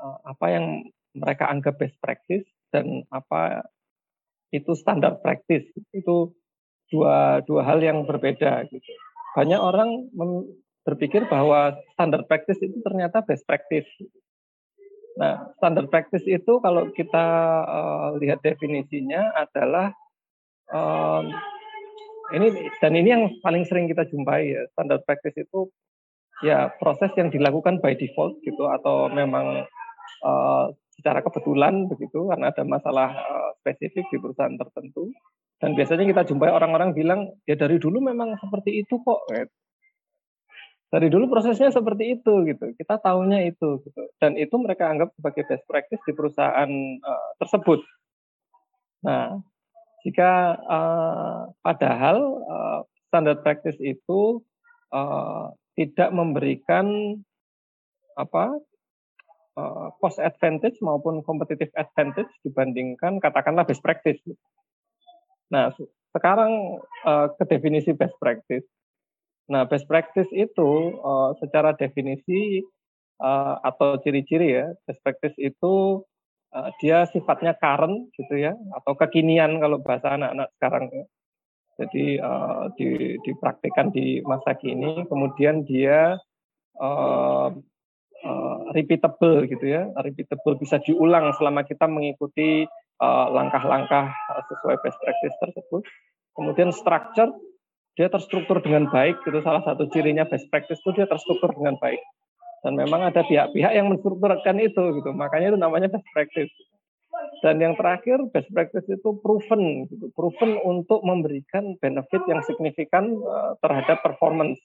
uh, 0.00 0.18
apa 0.24 0.46
yang 0.48 0.88
mereka 1.12 1.52
anggap 1.52 1.76
best 1.76 2.00
practice 2.00 2.48
dan 2.72 3.04
apa 3.12 3.68
itu 4.50 4.72
standar 4.72 5.20
praktis 5.20 5.68
itu 5.92 6.32
dua 6.88 7.44
dua 7.44 7.62
hal 7.62 7.78
yang 7.84 8.02
berbeda 8.08 8.66
gitu 8.72 8.90
banyak 9.36 9.60
orang 9.60 10.10
berpikir 10.84 11.28
bahwa 11.28 11.76
standar 11.94 12.24
praktis 12.24 12.58
itu 12.60 12.80
ternyata 12.80 13.20
best 13.24 13.44
practice 13.44 13.88
nah 15.18 15.52
standar 15.58 15.90
praktis 15.90 16.24
itu 16.24 16.62
kalau 16.62 16.88
kita 16.94 17.26
uh, 17.66 18.08
lihat 18.16 18.40
definisinya 18.40 19.34
adalah 19.36 19.92
um, 20.70 21.28
ini 22.30 22.70
dan 22.78 22.92
ini 22.94 23.08
yang 23.10 23.24
paling 23.42 23.66
sering 23.66 23.90
kita 23.90 24.06
jumpai 24.06 24.54
ya 24.54 24.62
standar 24.72 25.02
praktis 25.02 25.34
itu 25.36 25.68
ya 26.40 26.72
proses 26.80 27.12
yang 27.18 27.28
dilakukan 27.28 27.82
by 27.84 27.92
default 27.98 28.38
gitu 28.46 28.70
atau 28.70 29.10
memang 29.12 29.66
uh, 30.24 30.64
secara 30.96 31.20
kebetulan 31.20 31.90
begitu 31.90 32.30
karena 32.30 32.48
ada 32.48 32.62
masalah 32.64 33.12
uh, 33.12 33.50
spesifik 33.60 34.08
di 34.08 34.16
perusahaan 34.16 34.56
tertentu 34.56 35.12
dan 35.60 35.76
biasanya 35.76 36.08
kita 36.08 36.22
jumpai 36.32 36.48
orang-orang 36.48 36.96
bilang 36.96 37.28
ya 37.44 37.52
dari 37.58 37.76
dulu 37.76 38.00
memang 38.00 38.32
seperti 38.40 38.80
itu 38.80 38.96
kok 39.04 39.20
gitu. 39.28 39.52
Dari 40.90 41.06
dulu 41.06 41.30
prosesnya 41.30 41.70
seperti 41.70 42.18
itu 42.18 42.46
gitu 42.50 42.74
kita 42.74 42.98
tahunya 42.98 43.50
itu 43.50 43.80
gitu 43.86 44.02
dan 44.18 44.34
itu 44.34 44.54
mereka 44.58 44.90
anggap 44.90 45.14
sebagai 45.14 45.46
best 45.46 45.64
practice 45.70 46.02
di 46.02 46.12
perusahaan 46.12 46.70
uh, 47.00 47.30
tersebut 47.38 47.80
nah 49.06 49.38
jika 50.02 50.60
uh, 50.66 51.40
padahal 51.62 52.18
uh, 52.44 52.80
standar 53.08 53.38
practice 53.40 53.78
itu 53.78 54.42
uh, 54.92 55.52
tidak 55.78 56.10
memberikan 56.12 57.16
apa 58.18 58.58
Eh, 59.60 59.88
cost 59.98 60.22
advantage 60.22 60.78
maupun 60.78 61.20
competitive 61.26 61.74
advantage 61.74 62.30
dibandingkan 62.46 63.18
katakanlah 63.18 63.66
best 63.66 63.82
practice. 63.82 64.22
Nah, 65.50 65.74
sekarang 66.14 66.78
uh, 67.02 67.26
ke 67.34 67.44
definisi 67.50 67.90
best 67.90 68.14
practice. 68.22 68.62
Nah, 69.50 69.66
best 69.66 69.90
practice 69.90 70.30
itu 70.30 70.94
uh, 71.02 71.34
secara 71.42 71.74
definisi 71.74 72.62
uh, 73.18 73.58
atau 73.66 73.98
ciri-ciri 73.98 74.54
ya, 74.54 74.70
best 74.86 75.02
practice 75.02 75.34
itu 75.42 76.06
uh, 76.54 76.70
dia 76.78 77.02
sifatnya 77.10 77.58
current 77.58 78.14
gitu 78.14 78.38
ya, 78.38 78.54
atau 78.54 78.94
kekinian 78.94 79.58
kalau 79.58 79.82
bahasa 79.82 80.14
anak-anak 80.14 80.48
sekarang 80.54 80.84
ya. 80.94 81.04
Jadi 81.82 82.06
uh, 82.22 82.70
di, 82.78 83.18
dipraktikkan 83.26 83.90
di 83.90 84.22
masa 84.22 84.54
kini, 84.54 85.02
kemudian 85.10 85.66
dia 85.66 86.14
uh, 86.78 87.48
uh, 88.22 88.58
repeatable 88.70 89.50
gitu 89.50 89.66
ya, 89.66 89.90
repeatable 89.98 90.62
bisa 90.62 90.78
diulang 90.78 91.34
selama 91.34 91.66
kita 91.66 91.90
mengikuti 91.90 92.70
langkah-langkah 93.00 94.12
uh, 94.12 94.42
sesuai 94.46 94.76
best 94.84 95.00
practice 95.00 95.36
tersebut. 95.40 95.82
Kemudian 96.36 96.70
structure 96.70 97.32
dia 97.98 98.06
terstruktur 98.06 98.62
dengan 98.62 98.86
baik 98.88 99.18
gitu 99.26 99.42
salah 99.42 99.62
satu 99.66 99.90
cirinya 99.90 100.26
best 100.26 100.46
practice 100.48 100.78
itu 100.78 100.90
dia 100.94 101.06
terstruktur 101.10 101.50
dengan 101.54 101.74
baik. 101.82 101.98
Dan 102.60 102.76
memang 102.76 103.08
ada 103.08 103.24
pihak-pihak 103.24 103.72
yang 103.72 103.88
menstrukturkan 103.88 104.60
itu 104.60 105.00
gitu. 105.00 105.10
Makanya 105.16 105.56
itu 105.56 105.58
namanya 105.58 105.88
best 105.88 106.04
practice. 106.12 106.52
Dan 107.40 107.56
yang 107.56 107.74
terakhir 107.74 108.20
best 108.30 108.52
practice 108.52 108.84
itu 108.84 109.16
proven 109.24 109.88
gitu. 109.88 110.12
Proven 110.12 110.60
untuk 110.60 111.00
memberikan 111.00 111.76
benefit 111.80 112.20
yang 112.28 112.44
signifikan 112.44 113.16
uh, 113.16 113.56
terhadap 113.64 114.04
performance. 114.04 114.60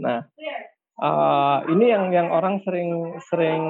Nah 0.00 0.24
uh, 0.96 1.58
ini 1.68 1.92
yang 1.92 2.08
yang 2.08 2.28
orang 2.32 2.64
sering 2.64 3.20
sering 3.28 3.62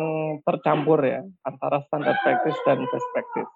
tercampur 0.47 1.03
ya 1.03 1.27
antara 1.43 1.83
standar 1.91 2.15
practice 2.23 2.59
dan 2.65 2.87
best 2.87 3.09
practice. 3.11 3.53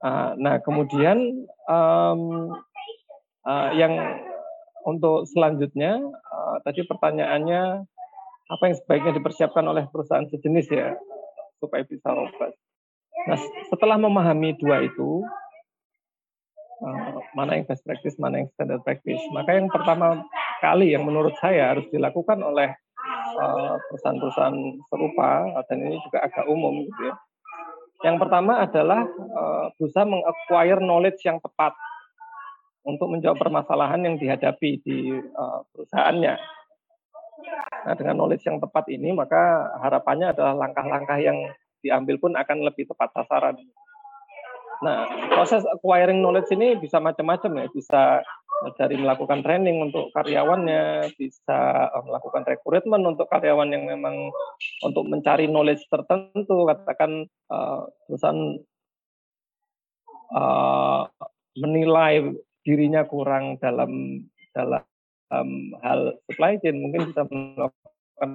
Uh, 0.00 0.32
nah 0.40 0.56
kemudian 0.64 1.44
um, 1.68 2.54
uh, 3.46 3.70
yang 3.76 3.94
untuk 4.88 5.28
selanjutnya 5.28 6.00
uh, 6.08 6.56
tadi 6.64 6.84
pertanyaannya 6.88 7.84
apa 8.50 8.62
yang 8.66 8.76
sebaiknya 8.76 9.12
dipersiapkan 9.20 9.62
oleh 9.62 9.86
perusahaan 9.92 10.26
sejenis 10.26 10.66
ya 10.72 10.96
supaya 11.60 11.84
bisa 11.86 12.10
robust. 12.10 12.56
Nah, 13.28 13.38
setelah 13.68 14.00
memahami 14.00 14.56
dua 14.56 14.80
itu, 14.82 15.22
uh, 16.82 17.20
mana 17.36 17.60
yang 17.60 17.68
best 17.68 17.84
practice, 17.84 18.16
mana 18.16 18.42
yang 18.42 18.48
standard 18.56 18.82
practice, 18.82 19.20
maka 19.30 19.54
yang 19.54 19.68
pertama 19.68 20.24
kali 20.64 20.96
yang 20.96 21.04
menurut 21.04 21.36
saya 21.38 21.76
harus 21.76 21.86
dilakukan 21.92 22.40
oleh 22.40 22.74
perusahaan-perusahaan 23.88 24.58
serupa 24.90 25.48
dan 25.64 25.78
ini 25.80 25.96
juga 26.04 26.28
agak 26.28 26.44
umum 26.44 26.84
gitu 26.84 27.08
ya. 27.08 27.14
Yang 28.00 28.16
pertama 28.26 28.64
adalah 28.64 29.04
uh, 29.08 29.66
berusaha 29.76 30.08
mengacquire 30.08 30.80
knowledge 30.80 31.20
yang 31.24 31.36
tepat 31.40 31.76
untuk 32.84 33.12
menjawab 33.12 33.36
permasalahan 33.36 34.00
yang 34.04 34.16
dihadapi 34.16 34.80
di 34.80 35.12
uh, 35.14 35.60
perusahaannya. 35.72 36.34
Nah, 37.80 37.94
dengan 37.96 38.14
knowledge 38.20 38.44
yang 38.44 38.60
tepat 38.60 38.88
ini, 38.92 39.16
maka 39.16 39.72
harapannya 39.80 40.36
adalah 40.36 40.54
langkah-langkah 40.56 41.16
yang 41.20 41.38
diambil 41.80 42.20
pun 42.20 42.32
akan 42.36 42.58
lebih 42.68 42.88
tepat 42.88 43.08
sasaran. 43.16 43.56
Nah, 44.80 45.08
proses 45.32 45.64
acquiring 45.68 46.24
knowledge 46.24 46.52
ini 46.56 46.76
bisa 46.76 47.00
macam-macam 47.00 47.64
ya, 47.64 47.66
bisa 47.72 48.02
dari 48.76 48.96
melakukan 49.00 49.40
training 49.40 49.80
untuk 49.80 50.12
karyawannya, 50.12 51.16
bisa 51.16 51.88
melakukan 52.04 52.44
rekrutmen 52.44 53.00
untuk 53.08 53.24
karyawan 53.32 53.72
yang 53.72 53.88
memang 53.88 54.28
untuk 54.84 55.08
mencari 55.08 55.48
knowledge 55.48 55.80
tertentu, 55.88 56.68
katakan 56.68 57.24
uh, 57.48 57.88
perusahaan 58.04 58.60
uh, 60.36 61.08
menilai 61.56 62.36
dirinya 62.66 63.06
kurang 63.08 63.56
dalam 63.60 64.24
dalam 64.52 64.84
um, 65.32 65.72
hal 65.80 66.18
supply 66.28 66.58
chain 66.60 66.82
mungkin 66.82 67.08
bisa 67.10 67.24
melakukan 67.30 68.30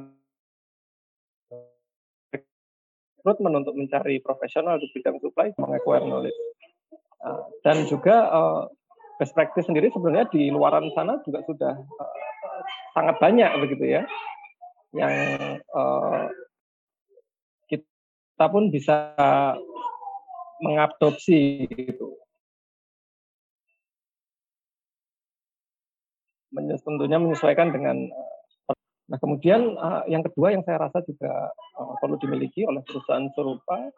rekrutmen 3.26 3.53
untuk 3.61 3.76
mencari 3.78 4.21
profesional 4.21 4.78
di 4.78 4.88
bidang 4.93 5.17
supply 5.21 5.51
mengacquire 5.57 6.05
knowledge. 6.05 6.39
Uh, 7.26 7.41
dan 7.65 7.89
juga 7.89 8.30
uh, 8.30 8.61
best 9.17 9.34
practice 9.34 9.65
sendiri 9.65 9.89
sebenarnya 9.89 10.30
di 10.30 10.53
luaran 10.53 10.93
sana 10.93 11.17
juga 11.26 11.41
sudah 11.49 11.73
uh, 11.73 12.61
sangat 12.93 13.17
banyak 13.17 13.49
begitu 13.65 13.97
ya 13.97 14.01
yang 14.95 15.13
uh, 15.76 16.30
kita 17.67 18.45
pun 18.47 18.71
bisa 18.71 19.15
mengadopsi 20.63 21.67
gitu 21.67 22.14
tentunya 26.55 27.19
menyesuaikan 27.19 27.69
dengan 27.75 28.07
eh, 28.07 28.33
Nah, 29.05 29.21
kemudian 29.21 29.77
uh, 29.77 30.01
yang 30.09 30.25
kedua 30.25 30.49
yang 30.49 30.65
saya 30.65 30.81
rasa 30.81 31.05
juga 31.05 31.53
uh, 31.77 31.93
perlu 32.01 32.17
dimiliki 32.17 32.65
oleh 32.65 32.81
perusahaan 32.81 33.29
serupa 33.37 33.93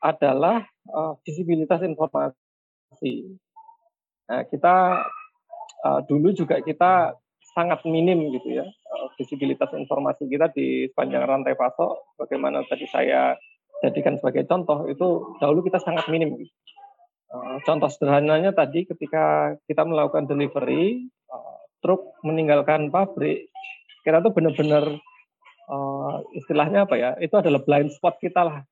adalah 0.00 0.64
visibilitas 1.20 1.84
informasi. 1.84 3.36
Nah, 4.30 4.40
kita 4.48 5.04
dulu 6.08 6.32
juga 6.32 6.64
kita 6.64 7.12
sangat 7.52 7.84
minim 7.84 8.32
gitu 8.32 8.62
ya 8.62 8.64
visibilitas 9.18 9.74
informasi 9.74 10.30
kita 10.30 10.54
di 10.54 10.86
sepanjang 10.88 11.26
rantai 11.26 11.58
pasok. 11.58 12.14
Bagaimana 12.14 12.62
tadi 12.70 12.86
saya 12.86 13.34
jadikan 13.82 14.16
sebagai 14.16 14.46
contoh 14.46 14.86
itu 14.86 15.34
dahulu 15.42 15.66
kita 15.66 15.82
sangat 15.82 16.06
minim. 16.08 16.38
Uh, 17.28 17.60
contoh 17.68 17.92
sederhananya 17.92 18.56
tadi 18.56 18.88
ketika 18.88 19.52
kita 19.68 19.84
melakukan 19.84 20.24
delivery, 20.24 21.12
uh, 21.28 21.60
truk 21.84 22.16
meninggalkan 22.24 22.88
pabrik, 22.88 23.52
kita 24.00 24.24
tuh 24.24 24.32
benar-benar 24.32 24.96
uh, 25.68 26.24
istilahnya 26.32 26.88
apa 26.88 26.96
ya? 26.96 27.10
Itu 27.20 27.36
adalah 27.36 27.60
blind 27.60 27.92
spot 27.92 28.16
kita 28.16 28.48
lah. 28.48 28.64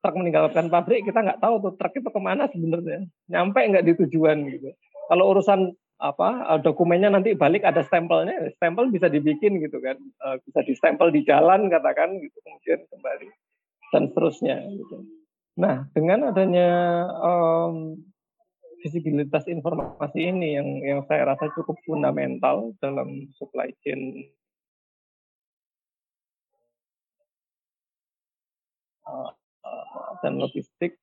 Truk 0.00 0.16
meninggalkan 0.16 0.72
pabrik, 0.72 1.04
kita 1.04 1.20
nggak 1.20 1.42
tahu 1.42 1.60
tuh 1.60 1.72
truk 1.76 2.00
itu 2.00 2.08
ke 2.08 2.20
mana 2.22 2.48
sebenarnya, 2.48 3.04
nyampe 3.28 3.60
nggak 3.60 3.84
di 3.84 3.92
tujuan 4.00 4.46
gitu. 4.56 4.72
Kalau 5.12 5.34
urusan 5.36 5.74
apa 5.98 6.62
dokumennya 6.62 7.10
nanti 7.10 7.34
balik 7.34 7.66
ada 7.66 7.82
stempelnya, 7.82 8.54
stempel 8.54 8.86
bisa 8.94 9.10
dibikin 9.10 9.58
gitu 9.58 9.82
kan, 9.82 9.98
bisa 10.46 10.62
distempel 10.62 11.10
di 11.10 11.26
jalan 11.26 11.66
katakan 11.66 12.14
gitu, 12.22 12.38
kemudian 12.46 12.86
kembali 12.86 13.28
dan 13.90 14.02
seterusnya. 14.06 14.56
Gitu. 14.70 15.17
Nah, 15.58 15.90
dengan 15.90 16.30
adanya 16.30 16.70
um, 17.18 17.98
visibilitas 18.78 19.42
informasi 19.50 20.30
ini 20.30 20.54
yang 20.54 20.68
yang 20.86 21.00
saya 21.10 21.34
rasa 21.34 21.50
cukup 21.50 21.74
fundamental 21.82 22.78
dalam 22.78 23.26
supply 23.34 23.74
chain 23.82 24.22
uh, 29.02 29.34
dan 30.22 30.38
logistik 30.38 30.94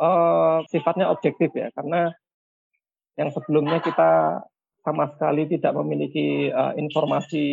uh, 0.00 0.64
sifatnya 0.72 1.12
objektif 1.12 1.52
ya. 1.52 1.68
Karena 1.76 2.08
yang 3.20 3.28
sebelumnya 3.36 3.84
kita 3.84 4.40
sama 4.80 5.12
sekali 5.12 5.44
tidak 5.52 5.76
memiliki 5.76 6.48
uh, 6.48 6.72
informasi 6.72 7.44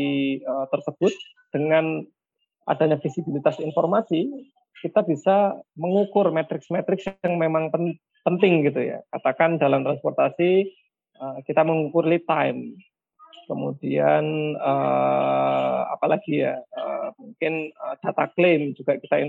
uh, 0.48 0.64
tersebut 0.72 1.12
dengan 1.52 2.08
adanya 2.64 2.96
visibilitas 3.04 3.60
informasi 3.60 4.32
kita 4.80 5.04
bisa 5.04 5.60
mengukur 5.76 6.32
matriks-matriks 6.32 7.08
yang 7.24 7.36
memang 7.36 7.72
penting 8.24 8.68
gitu 8.68 8.80
ya. 8.80 9.00
Katakan 9.12 9.60
dalam 9.60 9.84
transportasi 9.84 10.70
uh, 11.20 11.40
kita 11.44 11.64
mengukur 11.64 12.08
lead 12.08 12.24
time, 12.28 12.80
kemudian 13.48 14.56
uh, 14.60 15.90
apalagi 15.96 16.46
ya 16.48 16.60
uh, 16.60 17.12
mungkin 17.20 17.74
data 18.04 18.26
claim 18.36 18.78
juga 18.78 19.00
kita 19.00 19.20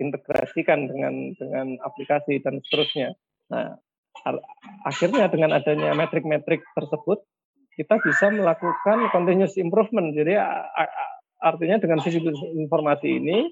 integrasikan 0.00 0.88
dengan 0.88 1.36
dengan 1.36 1.76
aplikasi 1.84 2.40
dan 2.40 2.62
seterusnya. 2.64 3.16
Nah, 3.50 3.76
akhirnya 4.86 5.28
dengan 5.28 5.56
adanya 5.56 5.92
metrik-metrik 5.96 6.62
tersebut 6.76 7.24
kita 7.74 7.96
bisa 8.04 8.28
melakukan 8.28 9.08
continuous 9.08 9.56
improvement. 9.56 10.12
Jadi 10.12 10.36
artinya 11.40 11.80
dengan 11.80 12.04
sisi 12.04 12.20
informasi 12.60 13.08
ini 13.08 13.48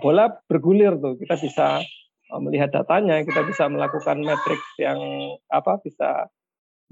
bola 0.00 0.32
bergulir 0.48 0.96
tuh. 0.96 1.20
Kita 1.20 1.36
bisa 1.36 1.80
uh, 2.32 2.40
melihat 2.40 2.72
datanya, 2.72 3.20
kita 3.22 3.44
bisa 3.44 3.68
melakukan 3.68 4.24
matriks 4.24 4.68
yang 4.80 4.98
apa 5.52 5.80
bisa 5.84 6.28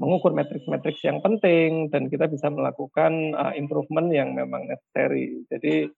mengukur 0.00 0.32
matriks-matriks 0.32 1.04
yang 1.04 1.20
penting 1.20 1.92
dan 1.92 2.08
kita 2.08 2.26
bisa 2.28 2.48
melakukan 2.48 3.36
uh, 3.36 3.52
improvement 3.56 4.08
yang 4.12 4.36
memang 4.36 4.68
necessary. 4.68 5.44
Jadi 5.48 5.88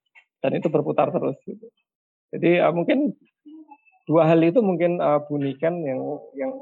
dan 0.43 0.53
itu 0.55 0.69
berputar 0.71 1.11
terus 1.11 1.39
gitu. 1.47 1.67
Jadi 2.35 2.63
uh, 2.63 2.75
mungkin 2.75 3.15
dua 4.07 4.29
hal 4.31 4.43
itu 4.45 4.61
mungkin 4.63 5.03
uh, 5.03 5.23
bunikan 5.27 5.83
yang 5.83 6.01
yang 6.39 6.53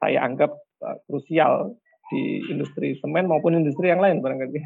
saya 0.00 0.24
anggap 0.24 0.56
krusial 1.04 1.76
di 2.08 2.40
industri 2.48 2.96
semen 2.98 3.28
maupun 3.28 3.52
industri 3.54 3.92
yang 3.92 4.00
lain 4.00 4.24
barangkali. 4.24 4.58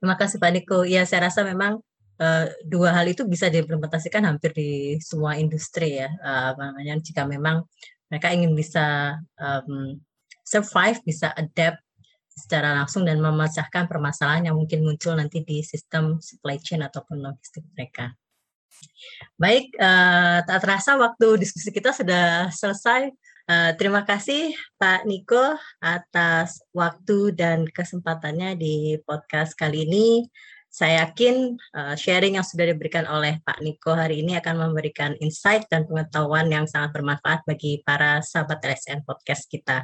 Terima 0.00 0.16
kasih 0.16 0.36
Pak 0.36 0.50
Niko. 0.52 0.84
Ya 0.84 1.08
saya 1.08 1.28
rasa 1.28 1.44
memang 1.44 1.80
uh, 2.20 2.46
dua 2.62 2.92
hal 2.92 3.08
itu 3.08 3.24
bisa 3.24 3.48
diimplementasikan 3.48 4.28
hampir 4.28 4.52
di 4.52 5.00
semua 5.00 5.40
industri 5.40 5.98
ya. 5.98 6.12
Uh, 6.20 6.52
namanya 6.60 7.00
jika 7.00 7.24
memang 7.24 7.64
mereka 8.12 8.28
ingin 8.30 8.52
bisa 8.52 9.16
um, 9.40 9.98
survive, 10.44 11.00
bisa 11.02 11.32
adapt 11.32 11.80
secara 12.30 12.72
langsung 12.72 13.04
dan 13.04 13.20
memecahkan 13.20 13.90
permasalahan 13.90 14.50
yang 14.50 14.56
mungkin 14.56 14.80
muncul 14.86 15.12
nanti 15.12 15.44
di 15.44 15.60
sistem 15.60 16.18
supply 16.22 16.56
chain 16.58 16.80
ataupun 16.80 17.20
logistik 17.20 17.66
mereka. 17.74 18.14
Baik, 19.36 19.76
uh, 19.76 20.40
tak 20.44 20.58
terasa 20.64 20.96
waktu 20.96 21.36
diskusi 21.40 21.68
kita 21.70 21.92
sudah 21.92 22.48
selesai. 22.48 23.12
Uh, 23.50 23.74
terima 23.74 24.06
kasih 24.06 24.54
Pak 24.78 25.04
Niko 25.10 25.58
atas 25.82 26.62
waktu 26.70 27.34
dan 27.34 27.66
kesempatannya 27.66 28.54
di 28.54 28.96
podcast 29.04 29.58
kali 29.58 29.84
ini. 29.90 30.24
Saya 30.70 31.02
yakin 31.02 31.58
uh, 31.74 31.98
sharing 31.98 32.38
yang 32.38 32.46
sudah 32.46 32.70
diberikan 32.70 33.02
oleh 33.10 33.42
Pak 33.42 33.58
Niko 33.58 33.90
hari 33.90 34.22
ini 34.22 34.38
akan 34.38 34.70
memberikan 34.70 35.18
insight 35.18 35.66
dan 35.66 35.82
pengetahuan 35.82 36.46
yang 36.46 36.70
sangat 36.70 36.94
bermanfaat 36.94 37.42
bagi 37.42 37.82
para 37.82 38.22
sahabat 38.22 38.62
LSN 38.62 39.02
podcast 39.02 39.50
kita. 39.50 39.82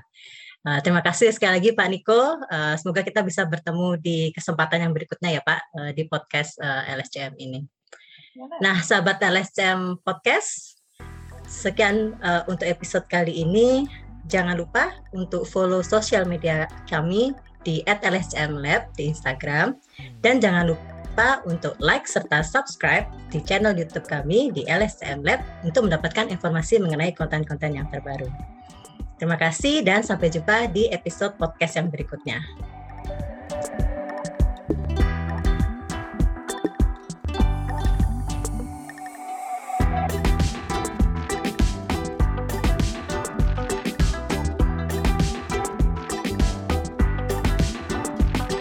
Uh, 0.62 0.78
terima 0.86 1.02
kasih 1.02 1.34
sekali 1.34 1.58
lagi 1.58 1.70
Pak 1.74 1.90
Niko. 1.90 2.38
Uh, 2.46 2.78
semoga 2.78 3.02
kita 3.02 3.26
bisa 3.26 3.42
bertemu 3.42 3.98
di 3.98 4.30
kesempatan 4.30 4.86
yang 4.86 4.94
berikutnya 4.94 5.34
ya 5.34 5.42
Pak 5.42 5.60
uh, 5.74 5.90
di 5.90 6.06
podcast 6.06 6.54
uh, 6.62 6.86
LSCM 6.86 7.34
ini. 7.34 7.66
Nah, 8.62 8.78
sahabat 8.78 9.18
LSCM 9.18 10.06
podcast, 10.06 10.78
sekian 11.50 12.14
uh, 12.22 12.46
untuk 12.46 12.70
episode 12.70 13.10
kali 13.10 13.42
ini. 13.42 13.90
Jangan 14.30 14.54
lupa 14.54 14.94
untuk 15.10 15.50
follow 15.50 15.82
sosial 15.82 16.30
media 16.30 16.70
kami 16.86 17.34
di 17.66 17.82
@lsmlab 17.84 18.94
di 18.94 19.10
Instagram 19.10 19.74
dan 20.22 20.38
jangan 20.38 20.70
lupa 20.70 21.42
untuk 21.42 21.74
like 21.82 22.06
serta 22.06 22.46
subscribe 22.46 23.10
di 23.34 23.42
channel 23.42 23.74
YouTube 23.74 24.06
kami 24.06 24.54
di 24.54 24.62
LSM 24.70 25.26
Lab 25.26 25.42
untuk 25.66 25.90
mendapatkan 25.90 26.30
informasi 26.30 26.78
mengenai 26.78 27.10
konten-konten 27.10 27.74
yang 27.74 27.90
terbaru. 27.90 28.30
Terima 29.18 29.34
kasih 29.34 29.82
dan 29.82 30.06
sampai 30.06 30.30
jumpa 30.30 30.70
di 30.70 30.86
episode 30.92 31.34
podcast 31.40 31.80
yang 31.80 31.90
berikutnya. 31.90 32.38